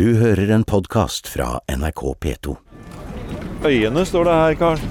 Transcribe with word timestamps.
Du 0.00 0.14
hører 0.16 0.48
en 0.54 0.62
podkast 0.64 1.26
fra 1.28 1.58
NRK 1.68 1.98
P2. 2.24 2.54
Øyene 3.68 4.00
står 4.08 4.24
det 4.24 4.36
her, 4.38 4.54
Karl. 4.56 4.84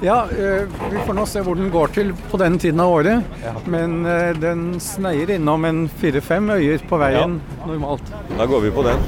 Ja, 0.00 0.14
eh, 0.32 0.70
vi 0.88 1.02
får 1.04 1.16
nå 1.18 1.26
se 1.28 1.42
hvor 1.44 1.58
den 1.58 1.68
går 1.74 1.90
til 1.92 2.14
på 2.30 2.38
den 2.40 2.54
tiden 2.56 2.80
av 2.80 2.94
året. 2.94 3.26
Men 3.68 4.06
eh, 4.08 4.30
den 4.40 4.78
sneier 4.80 5.34
innom 5.34 5.66
en 5.68 5.82
fire-fem 6.00 6.48
øyer 6.54 6.80
på 6.88 6.96
veien 7.02 7.34
normalt. 7.66 8.08
Da 8.38 8.46
går 8.48 8.62
vi 8.64 8.70
på 8.72 8.86
den. 8.86 9.04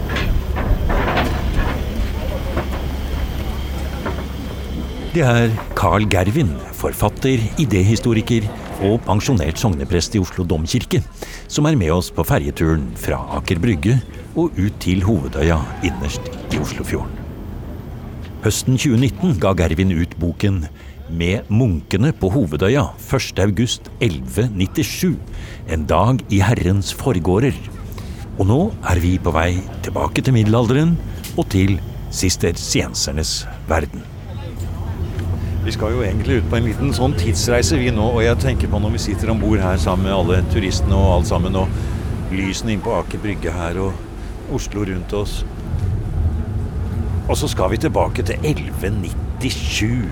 Det 5.14 5.24
er 5.24 5.54
Carl 5.78 6.04
Gervin, 6.12 6.52
forfatter, 6.76 7.46
idéhistoriker 7.64 8.50
og 8.90 8.98
pensjonert 9.08 9.56
sogneprest 9.56 10.18
i 10.18 10.20
Oslo 10.20 10.44
domkirke, 10.44 11.00
som 11.48 11.64
er 11.70 11.80
med 11.80 11.94
oss 11.96 12.12
på 12.12 12.26
ferjeturen 12.28 12.90
fra 13.00 13.22
Aker 13.38 13.62
Brygge 13.64 13.96
og 14.34 14.50
ut 14.58 14.74
til 14.82 15.04
Hovedøya 15.06 15.58
innerst 15.86 16.24
i 16.52 16.56
Oslofjorden. 16.62 17.20
Høsten 18.44 18.76
2019 18.76 19.38
ga 19.40 19.54
Gervin 19.56 19.92
ut 19.96 20.16
boken 20.20 20.66
Med 21.14 21.38
munkene 21.52 22.12
på 22.16 22.28
Hovedøya 22.32 22.82
1.8.1197. 22.98 25.14
En 25.72 25.86
dag 25.86 26.18
i 26.32 26.40
Herrens 26.40 26.94
forgårder. 26.96 27.52
Og 28.38 28.46
nå 28.48 28.72
er 28.90 29.00
vi 29.00 29.18
på 29.22 29.30
vei 29.34 29.62
tilbake 29.84 30.22
til 30.24 30.34
middelalderen 30.36 30.96
og 31.36 31.48
til 31.52 31.80
sistersiensernes 32.14 33.46
verden. 33.68 34.02
Vi 35.64 35.72
skal 35.72 35.92
jo 35.94 36.02
egentlig 36.04 36.36
ut 36.42 36.50
på 36.50 36.56
en 36.58 36.66
liten 36.68 36.90
sånn 36.92 37.14
tidsreise 37.16 37.78
vi 37.80 37.90
nå, 37.94 38.06
og 38.18 38.24
jeg 38.24 38.40
tenker 38.42 38.68
på 38.68 38.78
når 38.82 38.90
vi 38.96 39.04
sitter 39.06 39.30
om 39.32 39.40
bord 39.40 39.60
her 39.62 39.78
sammen 39.80 40.04
med 40.10 40.16
alle 40.16 40.42
turistene 40.52 40.96
og 40.98 41.12
alt 41.14 41.28
sammen, 41.30 41.56
og 41.56 41.66
lysene 42.34 42.74
inn 42.74 42.84
på 42.84 42.96
Aker 42.98 43.22
Brygge 43.22 43.50
her 43.54 43.74
og 43.86 43.92
Oslo 44.52 44.84
rundt 44.84 45.12
oss. 45.12 45.44
Og 47.28 47.36
så 47.40 47.48
skal 47.48 47.70
vi 47.72 47.78
tilbake 47.80 48.22
til 48.26 48.36
1197. 48.44 50.08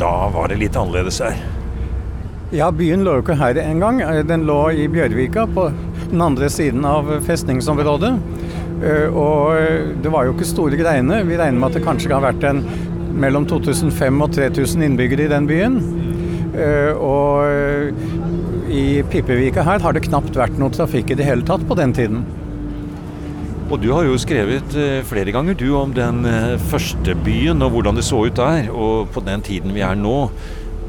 Da 0.00 0.10
var 0.34 0.48
det 0.50 0.58
litt 0.58 0.76
annerledes 0.76 1.20
her. 1.22 1.36
Ja, 2.50 2.70
byen 2.74 3.04
lå 3.06 3.12
jo 3.18 3.22
ikke 3.22 3.36
her 3.38 3.60
engang. 3.62 4.00
Eh, 4.02 4.24
Den 4.26 4.42
lå 4.48 4.70
i 4.74 4.88
Bjørvika 4.90 5.46
på 5.54 5.68
den 6.10 6.20
andre 6.24 6.48
siden 6.50 6.84
av 6.84 7.06
festningsområdet. 7.26 8.10
Eh, 8.82 9.06
Og 9.14 9.54
eh, 9.54 9.92
det 10.02 10.10
var 10.10 10.26
jo 10.26 10.34
ikke 10.34 10.48
store 10.48 10.76
greiene. 10.80 11.22
Vi 11.28 11.38
regner 11.38 11.60
med 11.60 11.68
at 11.70 11.78
det 11.78 11.84
kanskje 11.86 12.10
har 12.10 12.24
vært 12.26 12.42
en 12.48 12.64
mellom 13.20 13.46
2500 13.46 14.24
og 14.24 14.34
3000 14.34 14.82
innbyggere 14.86 15.28
i 15.28 15.30
den 15.30 15.46
byen. 15.46 15.80
Og 17.00 17.46
i 18.70 19.02
Pippevika 19.10 19.62
her 19.62 19.78
har 19.82 19.92
det 19.94 20.02
knapt 20.06 20.34
vært 20.36 20.58
noe 20.58 20.72
trafikk 20.74 21.10
i 21.10 21.16
det 21.18 21.26
hele 21.26 21.44
tatt 21.46 21.62
på 21.68 21.76
den 21.78 21.92
tiden. 21.94 22.24
Og 23.70 23.78
du 23.78 23.92
har 23.94 24.02
jo 24.02 24.16
skrevet 24.18 24.72
eh, 24.74 24.98
flere 25.06 25.30
ganger 25.30 25.54
du 25.54 25.68
om 25.78 25.92
den 25.94 26.24
eh, 26.26 26.56
første 26.72 27.14
byen 27.22 27.62
og 27.62 27.76
hvordan 27.76 28.00
det 28.00 28.02
så 28.02 28.24
ut 28.26 28.34
der. 28.34 28.66
Og 28.74 29.12
på 29.14 29.22
den 29.22 29.44
tiden 29.46 29.70
vi 29.76 29.84
er 29.86 29.94
nå, 29.94 30.14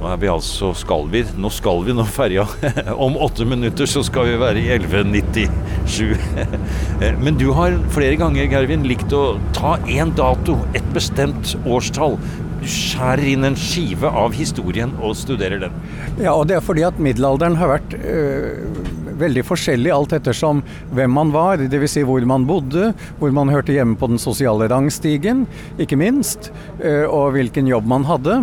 nå 0.02 0.08
er 0.10 0.18
vi 0.18 0.32
altså 0.32 0.72
skal 0.74 1.06
vi, 1.14 1.22
Nå 1.38 1.52
skal 1.54 1.84
vi 1.86 1.94
nå 1.94 2.08
ferja. 2.10 2.48
Om 3.06 3.20
åtte 3.22 3.46
minutter 3.46 3.86
så 3.86 4.02
skal 4.08 4.32
vi 4.32 4.40
være 4.42 4.64
i 4.64 4.72
1197. 4.74 6.18
Eh, 6.42 7.20
Men 7.24 7.38
du 7.38 7.52
har 7.54 7.78
flere 7.94 8.18
ganger, 8.18 8.50
Gervin, 8.50 8.88
likt 8.90 9.14
å 9.14 9.36
ta 9.54 9.76
én 9.86 10.16
dato, 10.18 10.58
et 10.74 10.88
bestemt 10.98 11.54
årstall. 11.62 12.18
Du 12.64 12.66
skjærer 12.66 13.28
inn 13.36 13.46
en 13.46 13.58
skive 13.58 14.10
av 14.10 14.34
historien 14.38 14.98
og 15.06 15.14
studerer 15.22 15.68
den. 15.68 15.78
Ja, 16.18 16.34
og 16.34 16.50
det 16.50 16.58
er 16.58 16.66
fordi 16.66 16.88
at 16.90 16.98
middelalderen 17.02 17.62
har 17.62 17.76
vært 17.76 17.94
øh, 18.02 18.98
veldig 19.22 19.46
forskjellig 19.48 19.94
alt 19.94 20.16
ettersom 20.18 20.64
hvem 20.96 21.16
man 21.16 21.34
var, 21.36 21.62
dvs. 21.62 21.96
Si 21.96 22.06
hvor 22.08 22.24
man 22.28 22.48
bodde, 22.50 22.92
hvor 23.20 23.34
man 23.36 23.52
hørte 23.52 23.76
hjemme 23.76 23.98
på 24.00 24.10
den 24.12 24.22
sosiale 24.22 24.70
rangstigen, 24.72 25.46
ikke 25.82 26.00
minst, 26.00 26.52
øh, 26.80 27.08
og 27.08 27.36
hvilken 27.36 27.68
jobb 27.70 27.90
man 27.90 28.08
hadde. 28.08 28.42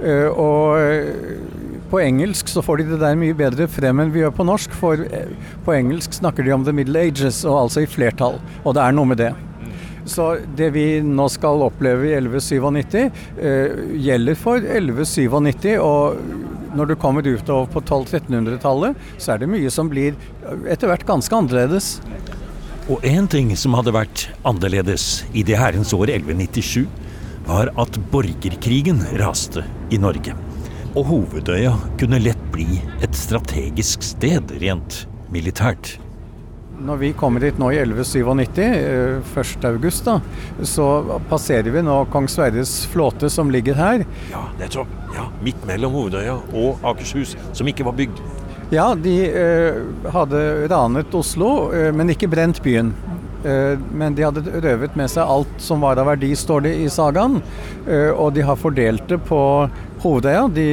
Øh, 0.00 0.30
og 0.30 0.78
på 1.90 2.00
engelsk 2.02 2.48
så 2.50 2.62
får 2.64 2.80
de 2.80 2.88
det 2.90 3.00
der 3.00 3.18
mye 3.18 3.36
bedre 3.36 3.68
frem 3.70 4.00
enn 4.02 4.12
vi 4.14 4.24
gjør 4.24 4.34
på 4.34 4.46
norsk, 4.46 4.72
for 4.74 4.98
øh, 4.98 5.34
på 5.66 5.74
engelsk 5.76 6.16
snakker 6.18 6.46
de 6.46 6.54
om 6.56 6.64
the 6.66 6.74
middle 6.74 6.98
ages, 6.98 7.44
og 7.44 7.66
altså 7.66 7.84
i 7.84 7.90
flertall, 7.90 8.40
og 8.64 8.74
det 8.76 8.82
er 8.82 8.96
noe 8.96 9.12
med 9.12 9.22
det. 9.22 9.32
Så 10.06 10.36
det 10.58 10.70
vi 10.74 10.84
nå 11.02 11.26
skal 11.34 11.64
oppleve 11.66 12.06
i 12.06 12.14
1197, 12.14 13.08
eh, 13.42 13.80
gjelder 14.06 14.38
for 14.38 14.62
1197. 14.62 15.72
Og 15.82 16.20
når 16.76 16.92
du 16.92 16.96
kommer 17.00 17.26
utover 17.26 17.68
på 17.72 17.82
1200-1300-tallet, 17.82 19.00
så 19.18 19.34
er 19.34 19.42
det 19.42 19.50
mye 19.50 19.72
som 19.72 19.90
blir 19.92 20.14
eh, 20.14 20.66
etter 20.72 20.90
hvert 20.90 21.06
ganske 21.08 21.36
annerledes. 21.36 21.96
Og 22.86 23.02
én 23.06 23.26
ting 23.30 23.50
som 23.58 23.74
hadde 23.74 23.94
vært 23.96 24.28
annerledes 24.46 25.24
i 25.34 25.42
det 25.46 25.58
herrens 25.58 25.94
år 25.96 26.12
1197, 26.14 26.86
var 27.46 27.70
at 27.78 27.98
borgerkrigen 28.12 29.02
raste 29.20 29.64
i 29.94 29.98
Norge. 30.02 30.34
Og 30.96 31.04
Hovedøya 31.10 31.74
kunne 32.00 32.22
lett 32.22 32.40
bli 32.54 32.80
et 33.04 33.14
strategisk 33.18 34.06
sted 34.06 34.54
rent 34.62 35.04
militært. 35.32 35.96
Når 36.76 36.96
vi 37.00 37.12
kommer 37.16 37.40
hit 37.40 37.56
nå 37.58 37.70
i 37.72 37.78
1197, 37.80 38.62
eh, 38.62 39.30
1. 39.40 39.64
august, 39.64 40.04
da, 40.04 40.18
så 40.62 41.18
passerer 41.30 41.72
vi 41.72 41.82
nå 41.82 42.02
Kong 42.12 42.28
Sverres 42.28 42.82
flåte 42.92 43.30
som 43.32 43.50
ligger 43.50 43.78
her. 43.78 44.04
Ja, 44.30 44.44
nettopp. 44.60 44.90
Ja, 45.16 45.30
Midt 45.40 45.62
mellom 45.64 45.96
Hovedøya 45.96 46.34
og 46.52 46.84
Akershus, 46.84 47.32
som 47.56 47.68
ikke 47.70 47.86
var 47.86 47.96
bygd. 47.96 48.20
Ja, 48.74 48.90
de 48.98 49.14
eh, 49.30 49.80
hadde 50.12 50.42
ranet 50.68 51.14
Oslo, 51.16 51.70
eh, 51.72 51.92
men 51.96 52.12
ikke 52.12 52.28
brent 52.28 52.60
byen. 52.64 52.92
Eh, 53.46 53.78
men 53.94 54.16
de 54.18 54.26
hadde 54.26 54.42
røvet 54.60 54.96
med 54.98 55.10
seg 55.12 55.24
alt 55.24 55.60
som 55.62 55.80
var 55.84 56.00
av 56.02 56.10
verdi, 56.10 56.32
står 56.36 56.66
det 56.66 56.74
i 56.82 56.88
sagaen. 56.92 57.40
Eh, 57.86 58.10
og 58.10 58.34
de 58.36 58.44
har 58.44 58.58
fordelt 58.60 59.06
det 59.08 59.20
på 59.28 59.40
Hovedøya. 60.02 60.48
De 60.52 60.68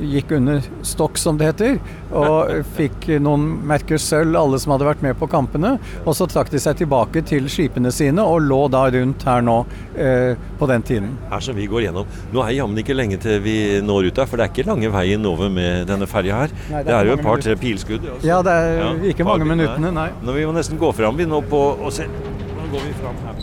gikk 0.00 0.32
under 0.36 0.62
stokk, 0.82 1.18
som 1.18 1.38
det 1.38 1.50
heter, 1.52 1.78
og 2.14 2.50
fikk 2.76 3.08
noen 3.22 3.46
merker 3.68 4.00
sølv, 4.00 4.36
alle 4.38 4.58
som 4.62 4.74
hadde 4.74 4.88
vært 4.88 5.04
med 5.04 5.18
på 5.20 5.28
kampene. 5.30 5.76
Og 6.04 6.16
så 6.18 6.28
trakk 6.30 6.50
de 6.52 6.60
seg 6.62 6.78
tilbake 6.80 7.24
til 7.26 7.48
skipene 7.52 7.92
sine 7.94 8.24
og 8.24 8.42
lå 8.48 8.60
da 8.72 8.84
rundt 8.94 9.24
her 9.28 9.44
nå 9.44 9.56
eh, 9.96 10.34
på 10.58 10.68
den 10.70 10.82
tiden. 10.86 11.12
her 11.30 11.44
som 11.44 11.56
vi 11.56 11.66
går 11.70 11.86
gjennom. 11.88 12.06
Nå 12.32 12.42
er 12.44 12.56
jammen 12.58 12.80
ikke 12.82 12.96
lenge 12.96 13.18
til 13.22 13.40
vi 13.44 13.56
når 13.84 14.10
ut 14.10 14.20
der, 14.20 14.30
for 14.30 14.40
det 14.40 14.48
er 14.48 14.54
ikke 14.54 14.68
lange 14.70 14.92
veien 14.94 15.26
over 15.28 15.52
med 15.52 15.88
denne 15.90 16.08
ferja 16.10 16.44
her. 16.44 16.54
Nei, 16.70 16.84
det, 16.86 16.94
er 16.94 17.10
jo 17.10 17.18
et 17.18 17.24
par-tre 17.24 17.56
pilskudd. 17.60 18.06
Også. 18.16 18.26
Ja, 18.26 18.40
det 18.44 18.52
er 18.52 18.72
Ja, 18.80 18.92
ikke 19.12 19.26
mange 19.26 19.46
minuttene, 19.48 19.92
nei. 19.94 20.08
Nå 20.24 20.34
vi 20.36 20.46
må 20.48 20.54
nesten 20.56 20.80
gå 20.80 20.90
fram 20.96 21.16
vi 21.18 21.26
nå 21.28 21.40
på 21.50 21.60
og 21.74 21.92
se. 21.94 22.06
Nå 22.08 22.68
går 22.72 22.88
vi 22.88 22.94
fram 23.00 23.18
her 23.26 23.36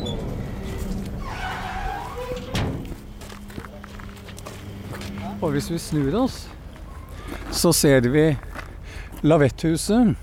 Og 5.41 5.55
hvis 5.55 5.71
vi 5.71 5.79
snur 5.81 6.15
oss, 6.25 6.43
så 7.51 7.71
ser 7.73 8.05
vi 8.13 8.25
Lavetthuset, 9.25 10.13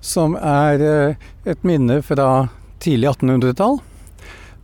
som 0.00 0.34
er 0.36 0.82
eh, 0.82 1.28
et 1.46 1.62
minne 1.66 2.00
fra 2.02 2.48
tidlig 2.82 3.12
1800-tall. 3.12 3.78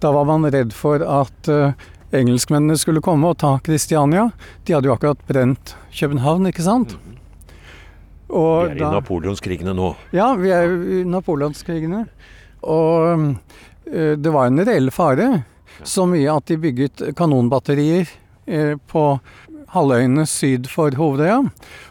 Da 0.02 0.12
var 0.14 0.26
man 0.28 0.46
redd 0.52 0.74
for 0.76 1.02
at 1.02 1.50
eh, 1.52 1.74
engelskmennene 2.16 2.78
skulle 2.80 3.02
komme 3.04 3.30
og 3.30 3.38
ta 3.42 3.56
Kristiania. 3.66 4.28
De 4.66 4.74
hadde 4.74 4.90
jo 4.90 4.94
akkurat 4.96 5.22
brent 5.28 5.76
København, 5.94 6.50
ikke 6.50 6.66
sant? 6.66 6.96
Og 8.26 8.72
Vi 8.72 8.80
er 8.82 8.88
i 8.88 8.94
napoleonskrigene 8.96 9.74
nå. 9.76 9.92
ja, 10.16 10.32
vi 10.34 10.50
er 10.50 10.72
i 10.98 11.02
napoleonskrigene. 11.06 12.04
Og 12.66 13.26
eh, 13.86 14.14
det 14.18 14.34
var 14.34 14.50
en 14.50 14.66
reell 14.66 14.90
fare. 14.90 15.30
Så 15.86 16.08
mye 16.10 16.32
at 16.32 16.46
de 16.50 16.56
bygget 16.58 17.10
kanonbatterier 17.18 18.08
på 18.88 19.00
halvøyene 19.74 20.26
syd 20.28 20.68
for 20.70 20.94
Hovedøya. 20.96 21.42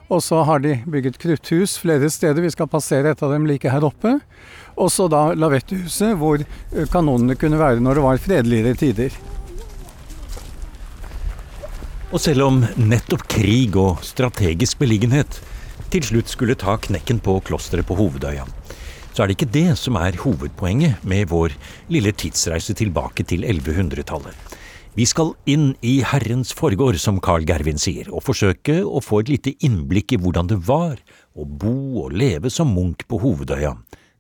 Og 0.09 0.21
så 0.23 0.43
har 0.47 0.61
de 0.63 0.77
bygget 0.85 1.19
krutthus 1.21 1.77
flere 1.81 2.09
steder. 2.13 2.43
Vi 2.43 2.53
skal 2.53 2.69
passere 2.71 3.11
et 3.11 3.23
av 3.23 3.33
dem 3.33 3.47
like 3.49 3.69
her 3.71 3.85
oppe. 3.87 4.17
Og 4.75 4.91
så 4.91 5.07
da 5.11 5.29
Lavettehuset, 5.35 6.17
hvor 6.19 6.43
kanonene 6.91 7.37
kunne 7.39 7.59
være 7.59 7.83
når 7.83 7.97
det 7.97 8.05
var 8.05 8.21
fredeligere 8.21 8.75
tider. 8.79 9.15
Og 12.13 12.21
selv 12.21 12.45
om 12.45 12.61
nettopp 12.77 13.25
krig 13.31 13.75
og 13.79 14.03
strategisk 14.05 14.79
beliggenhet 14.79 15.39
til 15.91 16.05
slutt 16.05 16.29
skulle 16.31 16.57
ta 16.59 16.77
knekken 16.79 17.19
på 17.23 17.39
klosteret 17.47 17.87
på 17.87 17.97
Hovedøya, 17.97 18.45
så 19.15 19.23
er 19.23 19.31
det 19.31 19.37
ikke 19.37 19.53
det 19.53 19.77
som 19.79 19.97
er 19.99 20.17
hovedpoenget 20.19 21.03
med 21.07 21.29
vår 21.31 21.55
lille 21.91 22.11
tidsreise 22.11 22.75
tilbake 22.75 23.23
til 23.27 23.47
1100-tallet. 23.47 24.35
Vi 24.95 25.03
skal 25.03 25.33
inn 25.43 25.73
i 25.83 25.97
Herrens 26.07 26.53
forgård, 26.55 26.95
som 27.03 27.17
Carl 27.19 27.43
Gervin 27.43 27.75
sier, 27.75 28.07
og 28.15 28.23
forsøke 28.23 28.77
å 28.87 29.01
få 29.03 29.25
et 29.25 29.31
lite 29.33 29.51
innblikk 29.67 30.13
i 30.15 30.19
hvordan 30.23 30.47
det 30.47 30.61
var 30.69 31.01
å 31.35 31.43
bo 31.43 32.05
og 32.05 32.13
leve 32.15 32.47
som 32.47 32.71
munk 32.71 33.03
på 33.11 33.19
Hovedøya, 33.19 33.73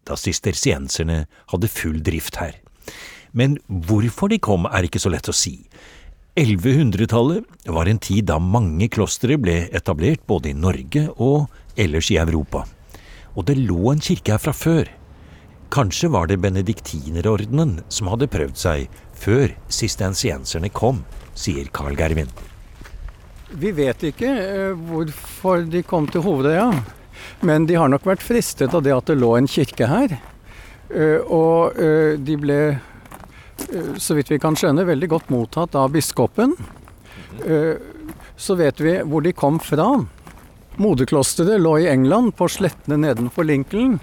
da 0.03 0.17
sistersienserne 0.19 1.21
hadde 1.53 1.69
full 1.71 2.01
drift 2.03 2.41
her. 2.41 2.57
Men 3.31 3.55
hvorfor 3.87 4.33
de 4.33 4.41
kom 4.43 4.67
er 4.67 4.89
ikke 4.89 4.99
så 4.99 5.13
lett 5.13 5.31
å 5.31 5.35
si. 5.35 5.61
1100-tallet 6.35 7.71
var 7.71 7.87
en 7.87 8.03
tid 8.03 8.27
da 8.27 8.41
mange 8.43 8.91
klostre 8.91 9.39
ble 9.39 9.69
etablert 9.71 10.27
både 10.27 10.51
i 10.51 10.59
Norge 10.59 11.07
og 11.15 11.47
ellers 11.79 12.11
i 12.11 12.19
Europa. 12.19 12.65
Og 13.39 13.47
det 13.47 13.55
lå 13.63 13.93
en 13.93 14.03
kirke 14.03 14.35
her 14.35 14.43
fra 14.43 14.51
før. 14.51 14.91
Kanskje 15.71 16.11
var 16.11 16.27
det 16.27 16.41
benediktinerordenen 16.43 17.77
som 17.87 18.11
hadde 18.11 18.27
prøvd 18.31 18.59
seg 18.59 19.03
før 19.19 19.55
sistensienserne 19.71 20.69
kom, 20.73 21.03
sier 21.35 21.69
Carl 21.73 21.97
Gervin. 21.99 22.29
Vi 23.55 23.71
vet 23.75 24.03
ikke 24.09 24.29
eh, 24.29 24.85
hvorfor 24.89 25.65
de 25.69 25.83
kom 25.85 26.09
til 26.11 26.23
Hovedøya, 26.25 26.71
men 27.45 27.67
de 27.69 27.77
har 27.79 27.91
nok 27.91 28.05
vært 28.07 28.25
fristet 28.25 28.73
av 28.75 28.83
det 28.83 28.95
at 28.95 29.11
det 29.11 29.19
lå 29.19 29.35
en 29.37 29.47
kirke 29.49 29.87
her. 29.89 30.17
Eh, 30.89 31.21
og 31.21 31.77
eh, 31.79 32.17
de 32.19 32.35
ble, 32.41 32.59
så 34.01 34.17
vidt 34.17 34.33
vi 34.33 34.41
kan 34.41 34.57
skjønne, 34.59 34.87
veldig 34.87 35.11
godt 35.13 35.31
mottatt 35.33 35.77
av 35.79 35.93
biskopen. 35.93 36.57
Så 38.35 38.55
vet 38.55 38.79
vi 38.83 38.93
hvor 39.07 39.23
de 39.23 39.31
kom 39.35 39.57
fra. 39.63 39.87
Moderklosteret 40.79 41.59
lå 41.61 41.77
i 41.83 41.87
England, 41.91 42.33
på 42.35 42.47
slettene 42.51 42.97
nedenfor 43.03 43.47
Lincoln. 43.47 43.97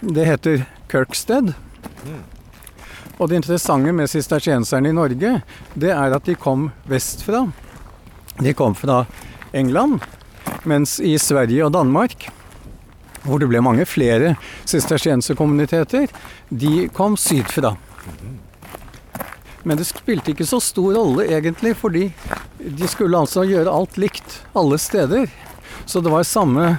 Det 0.00 0.24
heter 0.28 0.64
Kirksted. 0.92 1.52
Og 3.20 3.28
det 3.28 3.36
interessante 3.36 3.92
med 3.92 4.08
sistersienserne 4.08 4.88
i 4.88 4.96
Norge, 4.96 5.34
det 5.76 5.90
er 5.92 6.16
at 6.16 6.24
de 6.24 6.34
kom 6.40 6.70
vestfra. 6.88 7.44
De 8.40 8.54
kom 8.56 8.72
fra 8.74 9.02
England, 9.52 10.00
mens 10.64 10.96
i 11.04 11.18
Sverige 11.20 11.66
og 11.66 11.74
Danmark, 11.76 12.30
hvor 13.26 13.42
det 13.42 13.50
ble 13.50 13.60
mange 13.60 13.84
flere 13.84 14.32
sistersienserkommuniteter, 14.64 16.08
de 16.48 16.88
kom 16.96 17.18
sydfra. 17.20 17.74
Men 19.68 19.76
det 19.76 19.90
spilte 19.90 20.32
ikke 20.32 20.48
så 20.48 20.56
stor 20.64 20.96
rolle 20.96 21.28
egentlig, 21.28 21.74
fordi 21.76 22.06
de 22.56 22.88
skulle 22.88 23.20
altså 23.20 23.44
gjøre 23.44 23.68
alt 23.68 24.00
likt 24.00 24.40
alle 24.56 24.80
steder. 24.80 25.28
Så 25.84 26.00
det 26.00 26.12
var 26.12 26.24
samme 26.24 26.78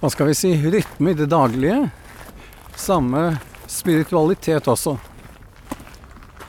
hva 0.00 0.10
skal 0.10 0.32
vi 0.32 0.34
si, 0.36 0.50
rytme 0.58 1.14
i 1.14 1.18
det 1.18 1.30
daglige. 1.30 1.84
Samme 2.76 3.36
spiritualitet 3.70 4.66
også. 4.68 4.98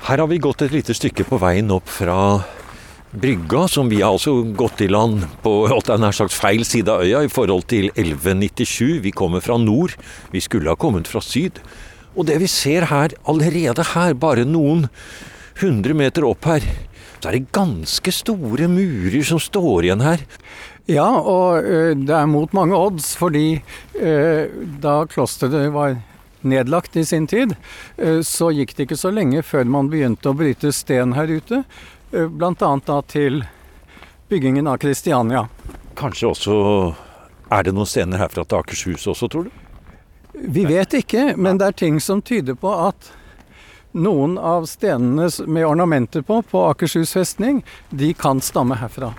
Her 0.07 0.21
har 0.21 0.29
vi 0.31 0.37
gått 0.39 0.61
et 0.63 0.71
lite 0.71 0.93
stykke 0.95 1.25
på 1.27 1.35
veien 1.41 1.67
opp 1.75 1.89
fra 1.91 2.39
brygga, 3.11 3.65
som 3.67 3.89
vi 3.91 3.97
har 3.99 4.13
altså 4.15 4.37
gått 4.55 4.79
i 4.85 4.87
land 4.87 5.25
på 5.43 5.51
nær 5.67 6.15
sagt 6.15 6.31
feil 6.31 6.63
side 6.63 6.87
av 6.87 7.03
øya 7.03 7.25
i 7.25 7.31
forhold 7.31 7.65
til 7.67 7.89
1197. 7.89 9.01
Vi 9.03 9.11
kommer 9.11 9.43
fra 9.43 9.57
nord. 9.59 9.97
Vi 10.31 10.39
skulle 10.39 10.71
ha 10.71 10.79
kommet 10.79 11.11
fra 11.11 11.19
syd. 11.19 11.59
Og 12.15 12.23
det 12.31 12.39
vi 12.39 12.47
ser 12.47 12.87
her, 12.87 13.17
allerede 13.27 13.83
her, 13.91 14.15
bare 14.15 14.47
noen 14.47 14.87
hundre 15.59 15.91
meter 15.91 16.23
opp 16.23 16.47
her, 16.53 16.63
så 17.19 17.27
er 17.27 17.41
det 17.41 17.51
ganske 17.51 18.15
store 18.15 18.71
murer 18.71 19.27
som 19.27 19.43
står 19.43 19.89
igjen 19.89 20.07
her. 20.07 20.23
Ja, 20.87 21.09
og 21.19 21.67
ø, 21.67 21.91
det 21.99 22.15
er 22.15 22.31
mot 22.31 22.55
mange 22.55 22.79
odds, 22.79 23.11
fordi 23.19 23.57
ø, 23.99 24.13
da 24.79 25.01
klosteret 25.11 25.67
var 25.75 25.99
nedlagt 26.41 26.95
i 26.95 27.05
sin 27.05 27.27
tid, 27.27 27.55
så 28.23 28.51
gikk 28.53 28.75
det 28.77 28.87
ikke 28.87 28.99
så 28.99 29.11
lenge 29.13 29.41
før 29.43 29.69
man 29.69 29.89
begynte 29.89 30.29
å 30.29 30.37
bryte 30.37 30.71
sten 30.75 31.15
her 31.17 31.31
ute. 31.31 31.63
Bl.a. 32.11 32.27
Blant 32.29 32.61
annet 32.61 32.85
da 32.87 33.01
til 33.01 33.41
byggingen 34.29 34.67
av 34.67 34.77
Kristiania. 34.77 35.47
Kanskje 35.95 36.27
også 36.27 36.55
Er 37.49 37.63
det 37.63 37.71
noen 37.71 37.87
stener 37.87 38.19
herfra 38.19 38.43
til 38.43 38.59
Akershus 38.59 39.05
også, 39.07 39.29
tror 39.31 39.47
du? 39.47 39.51
Vi 40.33 40.65
vet 40.67 40.93
ikke, 40.93 41.31
men 41.39 41.57
det 41.57 41.69
er 41.69 41.77
ting 41.79 41.99
som 42.03 42.19
tyder 42.21 42.57
på 42.59 42.73
at 42.75 43.07
noen 43.95 44.35
av 44.37 44.67
stenene 44.67 45.29
med 45.47 45.63
ornamenter 45.65 46.25
på, 46.27 46.41
på 46.43 46.65
Akershus 46.67 47.15
festning, 47.15 47.63
de 47.89 48.11
kan 48.13 48.43
stamme 48.43 48.75
herfra. 48.75 49.13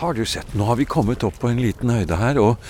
Har 0.00 0.14
du 0.14 0.22
sett, 0.24 0.54
nå 0.54 0.64
har 0.70 0.78
vi 0.78 0.86
kommet 0.86 1.26
opp 1.26 1.42
på 1.42 1.50
en 1.50 1.58
liten 1.60 1.90
høyde 1.90 2.16
her, 2.16 2.38
og 2.38 2.62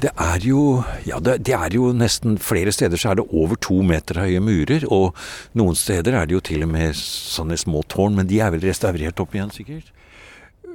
det 0.00 0.10
er 0.14 0.38
jo 0.46 0.84
Ja, 1.06 1.18
det, 1.20 1.38
det 1.46 1.54
er 1.56 1.74
jo 1.74 1.92
nesten 1.96 2.36
flere 2.38 2.72
steder 2.74 2.96
så 3.00 3.10
er 3.12 3.20
det 3.20 3.28
over 3.34 3.56
to 3.56 3.80
meter 3.82 4.20
høye 4.22 4.40
murer, 4.44 4.84
og 4.92 5.14
noen 5.58 5.74
steder 5.78 6.14
er 6.14 6.26
det 6.28 6.36
jo 6.36 6.40
til 6.40 6.62
og 6.66 6.70
med 6.74 6.94
sånne 6.98 7.56
små 7.58 7.82
tårn, 7.90 8.14
men 8.18 8.26
de 8.30 8.38
er 8.44 8.52
vel 8.54 8.62
restaurert 8.68 9.18
opp 9.20 9.34
igjen, 9.34 9.50
sikkert? 9.54 9.90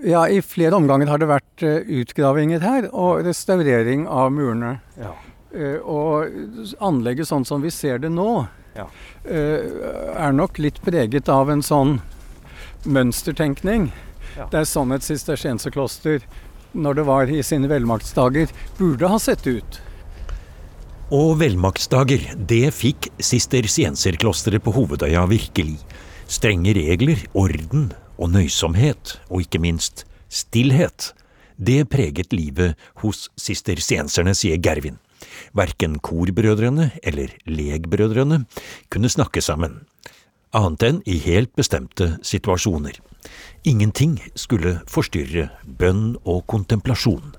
Ja, 0.04 0.26
i 0.28 0.42
flere 0.44 0.76
omganger 0.76 1.08
har 1.08 1.22
det 1.22 1.30
vært 1.32 1.64
utgravinger 1.64 2.60
her, 2.66 2.90
og 2.92 3.22
restaurering 3.24 4.04
av 4.12 4.34
murene. 4.36 4.74
Ja. 5.00 5.14
Eh, 5.56 5.78
Og 5.80 6.28
anlegget 6.84 7.30
sånn 7.30 7.46
som 7.48 7.62
vi 7.64 7.70
ser 7.72 8.00
det 8.04 8.10
nå, 8.12 8.48
Ja. 8.76 8.88
eh, 9.24 10.18
er 10.18 10.34
nok 10.34 10.58
litt 10.60 10.82
preget 10.84 11.30
av 11.30 11.50
en 11.50 11.62
sånn 11.62 12.02
mønstertenkning. 12.86 13.92
Ja. 14.38 14.48
Det 14.52 14.60
er 14.64 14.68
sånn 14.68 14.92
et 14.96 15.06
sistersienserkloster, 15.06 16.24
når 16.74 17.00
det 17.00 17.06
var 17.08 17.32
i 17.32 17.42
sine 17.46 17.70
velmaktsdager, 17.72 18.52
burde 18.78 19.10
ha 19.10 19.20
sett 19.22 19.46
ut. 19.48 19.80
Og 21.14 21.38
velmaktsdager, 21.42 22.32
det 22.50 22.72
fikk 22.74 23.12
sistersienserklosteret 23.22 24.64
på 24.66 24.74
Hovedøya 24.74 25.28
virkelig. 25.30 25.78
Strenge 26.26 26.74
regler, 26.74 27.20
orden 27.38 27.92
og 28.18 28.32
nøysomhet, 28.34 29.20
og 29.30 29.46
ikke 29.46 29.62
minst 29.62 30.06
stillhet. 30.34 31.12
Det 31.58 31.84
preget 31.92 32.34
livet 32.34 32.80
hos 33.04 33.28
sistersienserne, 33.38 34.34
sier 34.34 34.58
Gervin. 34.58 34.98
Verken 35.56 36.00
korbrødrene 36.04 36.90
eller 37.04 37.32
legbrødrene 37.46 38.44
kunne 38.92 39.12
snakke 39.12 39.42
sammen, 39.42 39.84
annet 40.54 40.88
enn 40.90 41.02
i 41.06 41.20
helt 41.24 41.54
bestemte 41.56 42.16
situasjoner. 42.26 42.98
Ingenting 43.64 44.18
skulle 44.36 44.80
forstyrre 44.90 45.50
bønn 45.64 46.16
og 46.24 46.44
kontemplasjon. 46.52 47.36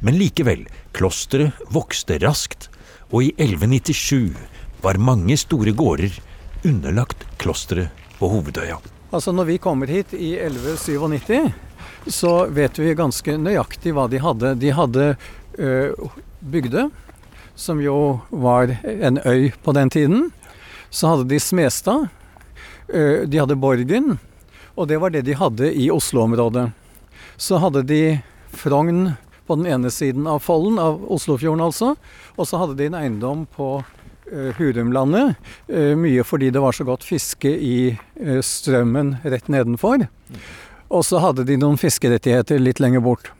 Men 0.00 0.16
likevel, 0.16 0.64
klosteret 0.96 1.56
vokste 1.72 2.18
raskt, 2.22 2.70
og 3.10 3.26
i 3.26 3.32
1197 3.36 4.36
var 4.80 5.00
mange 5.02 5.36
store 5.36 5.74
gårder 5.76 6.14
underlagt 6.64 7.26
klosteret 7.40 7.90
på 8.18 8.28
Hovedøya. 8.28 8.78
Altså 9.12 9.32
Når 9.32 9.44
vi 9.48 9.58
kommer 9.58 9.90
hit 9.90 10.14
i 10.14 10.36
1197, 10.38 11.50
så 12.06 12.46
vet 12.46 12.78
vi 12.78 12.94
ganske 12.96 13.36
nøyaktig 13.36 13.92
hva 13.96 14.06
de 14.08 14.20
hadde. 14.22 14.54
De 14.60 14.72
hadde 14.72 15.06
øh, 15.58 15.92
Bygdø, 16.40 16.86
som 17.58 17.80
jo 17.82 18.20
var 18.30 18.72
en 18.84 19.18
øy 19.26 19.50
på 19.64 19.74
den 19.76 19.90
tiden. 19.90 20.30
Så 20.90 21.10
hadde 21.10 21.28
de 21.28 21.40
Smestad. 21.40 22.08
Øh, 22.88 23.26
de 23.28 23.38
hadde 23.38 23.56
Borgen. 23.56 24.18
Og 24.80 24.88
det 24.88 24.96
var 25.00 25.12
det 25.12 25.26
de 25.26 25.36
hadde 25.36 25.68
i 25.76 25.90
Oslo-området. 25.92 26.70
Så 27.36 27.58
hadde 27.60 27.84
de 27.84 28.20
Frogn 28.56 29.12
på 29.46 29.56
den 29.58 29.66
ene 29.68 29.90
siden 29.92 30.28
av 30.30 30.40
Follen, 30.40 30.78
av 30.80 31.02
Oslofjorden 31.12 31.66
altså. 31.66 31.94
Og 32.38 32.48
så 32.48 32.60
hadde 32.62 32.78
de 32.78 32.86
en 32.88 32.96
eiendom 32.96 33.44
på 33.52 33.82
eh, 34.30 34.56
Hurumlandet. 34.56 35.36
eh, 35.68 35.92
mye 35.98 36.24
fordi 36.24 36.48
det 36.54 36.62
var 36.64 36.72
så 36.72 36.86
godt 36.88 37.04
fiske 37.04 37.50
i 37.50 37.90
eh, 37.92 38.40
strømmen 38.40 39.18
rett 39.24 39.52
nedenfor. 39.52 40.06
Og 40.88 41.04
så 41.04 41.20
hadde 41.20 41.44
de 41.44 41.60
noen 41.60 41.76
fiskerettigheter 41.80 42.62
litt 42.62 42.80
lenger 42.80 43.04
bort. 43.04 43.32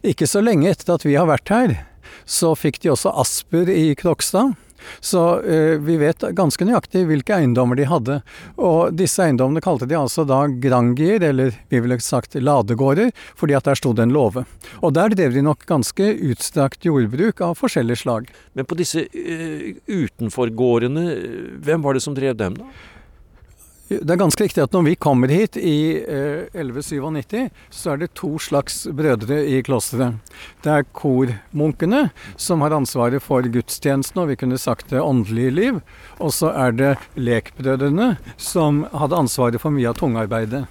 Ikke 0.00 0.26
så 0.26 0.40
lenge 0.40 0.70
etter 0.72 0.96
at 0.96 1.04
vi 1.04 1.18
har 1.18 1.28
vært 1.28 1.52
her, 1.52 1.76
så 2.24 2.54
fikk 2.56 2.80
de 2.82 2.94
også 2.94 3.12
Asper 3.20 3.68
i 3.68 3.90
Krokstad. 3.98 4.56
Så 5.00 5.22
eh, 5.42 5.76
vi 5.82 5.98
vet 6.00 6.24
ganske 6.36 6.66
nøyaktig 6.66 7.04
hvilke 7.08 7.36
eiendommer 7.38 7.78
de 7.78 7.88
hadde. 7.90 8.18
Og 8.56 8.96
disse 8.96 9.24
eiendommene 9.24 9.62
kalte 9.64 9.88
de 9.88 9.98
altså 9.98 10.26
da 10.28 10.44
grangier, 10.48 11.22
eller 11.30 11.54
vi 11.72 11.82
ville 11.82 12.00
sagt 12.02 12.36
ladegårder, 12.38 13.12
fordi 13.38 13.56
at 13.58 13.68
der 13.68 13.78
sto 13.78 13.92
det 13.96 14.06
en 14.06 14.16
låve. 14.16 14.46
Og 14.82 14.94
der 14.96 15.14
drev 15.14 15.36
de 15.36 15.44
nok 15.44 15.66
ganske 15.68 16.10
utstrakt 16.30 16.86
jordbruk 16.86 17.40
av 17.44 17.56
forskjellig 17.60 18.00
slag. 18.02 18.28
Men 18.56 18.68
på 18.68 18.78
disse 18.78 19.06
uh, 19.06 19.70
utenforgårdene, 19.86 21.06
eh, 21.14 21.48
hvem 21.64 21.84
var 21.84 21.96
det 21.96 22.04
som 22.04 22.16
drev 22.16 22.36
dem, 22.38 22.60
da? 22.60 22.70
Det 23.86 24.10
er 24.10 24.18
ganske 24.18 24.42
riktig 24.42 24.64
at 24.64 24.72
når 24.74 24.82
vi 24.82 24.92
kommer 24.98 25.30
hit 25.30 25.54
i 25.60 26.02
eh, 26.02 26.48
1197, 26.50 27.52
så 27.70 27.92
er 27.92 28.00
det 28.00 28.08
to 28.18 28.32
slags 28.42 28.80
brødre 28.90 29.38
i 29.46 29.60
klosteret. 29.62 30.16
Det 30.64 30.72
er 30.74 30.88
kormunkene, 30.90 32.08
som 32.34 32.64
har 32.66 32.74
ansvaret 32.74 33.22
for 33.22 33.46
gudstjenesten 33.46 34.24
og 34.24 34.32
vi 34.32 34.38
kunne 34.40 34.58
sagt 34.58 34.90
det 34.90 35.04
åndelige 35.04 35.54
liv. 35.54 35.78
Og 36.18 36.34
så 36.34 36.50
er 36.50 36.74
det 36.74 36.92
lekbrødrene, 37.14 38.16
som 38.34 38.82
hadde 38.90 39.22
ansvaret 39.22 39.62
for 39.62 39.70
mye 39.70 39.92
av 39.92 40.00
tungarbeidet. 40.02 40.64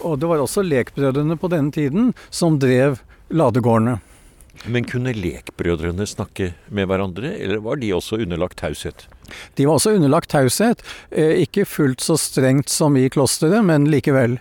Og 0.00 0.16
det 0.22 0.32
var 0.32 0.40
også 0.40 0.64
lekbrødrene 0.64 1.36
på 1.36 1.52
denne 1.52 1.74
tiden 1.74 2.14
som 2.32 2.56
drev 2.62 2.96
ladegårdene. 3.28 3.98
Men 4.66 4.84
kunne 4.88 5.12
lekbrødrene 5.12 6.06
snakke 6.08 6.52
med 6.70 6.86
hverandre, 6.88 7.34
eller 7.42 7.60
var 7.60 7.76
de 7.76 7.90
også 7.92 8.20
underlagt 8.22 8.56
taushet? 8.62 9.06
De 9.58 9.66
var 9.66 9.74
også 9.80 9.94
underlagt 9.98 10.30
taushet. 10.32 10.80
Eh, 11.10 11.42
ikke 11.44 11.66
fullt 11.68 12.00
så 12.00 12.16
strengt 12.20 12.68
som 12.72 12.96
i 12.96 13.08
klosteret, 13.12 13.64
men 13.64 13.84
likevel. 13.90 14.38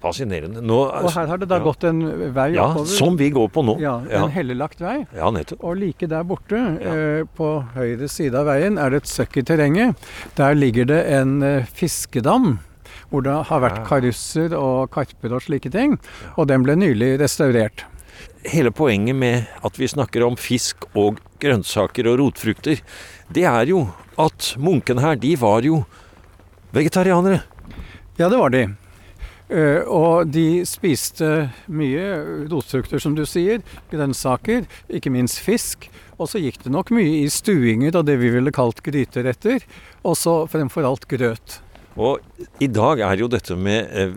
Fascinerende. 0.00 0.62
Nå, 0.64 0.78
Og 1.04 1.10
her 1.12 1.26
har 1.28 1.36
det 1.42 1.48
da 1.50 1.58
ja. 1.58 1.64
gått 1.66 1.84
en 1.84 1.98
vei 2.32 2.54
Ja, 2.54 2.70
oppover. 2.70 2.86
som 2.88 3.18
vi 3.20 3.28
går 3.36 3.50
på 3.52 3.60
nå. 3.66 3.74
Ja, 3.82 3.98
ja. 4.08 4.22
en 4.24 4.30
hellelagt 4.32 4.80
vei. 4.80 5.02
Ja, 5.12 5.28
nettopp. 5.30 5.60
Og 5.62 5.76
like 5.76 6.08
der 6.08 6.24
borte, 6.24 6.56
eh, 6.80 7.24
på 7.36 7.50
høyre 7.74 8.08
side 8.08 8.34
av 8.40 8.46
veien, 8.48 8.78
er 8.80 8.88
det 8.94 9.02
et 9.02 9.10
søkk 9.12 9.36
i 9.36 9.42
terrenget. 9.44 9.94
Der 10.40 10.54
ligger 10.56 10.86
det 10.88 11.02
en 11.20 11.42
eh, 11.42 11.66
fiskedam. 11.76 12.58
Hvor 13.10 13.22
det 13.26 13.36
har 13.50 13.60
vært 13.60 13.76
Ja. 13.82 13.84
karusser 13.84 14.52
og 14.56 14.90
karper 14.90 15.34
og 15.34 15.42
slike 15.42 15.70
ting. 15.70 15.98
Og 16.38 16.46
den 16.48 16.62
ble 16.62 16.76
nylig 16.76 17.18
restaurert. 17.20 17.84
Hele 18.48 18.72
poenget 18.72 19.16
med 19.16 19.48
at 19.64 19.78
vi 19.80 19.88
snakker 19.90 20.24
om 20.26 20.38
fisk 20.40 20.86
og 20.94 21.20
grønnsaker 21.40 22.08
og 22.10 22.20
rotfrukter, 22.20 22.82
det 23.32 23.46
er 23.48 23.70
jo 23.70 23.86
at 24.20 24.54
munkene 24.60 25.04
her, 25.04 25.16
de 25.20 25.34
var 25.40 25.64
jo 25.64 25.82
vegetarianere. 26.74 27.42
Ja, 28.18 28.28
det 28.28 28.38
var 28.38 28.52
de. 28.52 28.66
Uh, 29.50 29.82
og 29.90 30.30
de 30.30 30.62
spiste 30.68 31.48
mye 31.66 32.04
rotfrukter, 32.52 33.00
som 33.02 33.16
du 33.18 33.24
sier, 33.26 33.64
grønnsaker, 33.90 34.68
ikke 34.86 35.10
minst 35.10 35.40
fisk. 35.42 35.88
Og 36.20 36.28
så 36.30 36.42
gikk 36.42 36.60
det 36.62 36.70
nok 36.74 36.92
mye 36.94 37.24
i 37.24 37.32
stuinger 37.32 37.96
av 37.98 38.04
det 38.06 38.18
vi 38.20 38.30
ville 38.30 38.52
kalt 38.54 38.82
gryteretter, 38.84 39.64
og 40.04 40.14
så 40.20 40.44
fremfor 40.52 40.86
alt 40.86 41.08
grøt. 41.10 41.58
Og 41.98 42.20
i 42.62 42.68
dag 42.70 43.00
er 43.02 43.18
jo 43.18 43.28
dette 43.30 43.56
med 43.58 43.90
eh, 43.90 44.12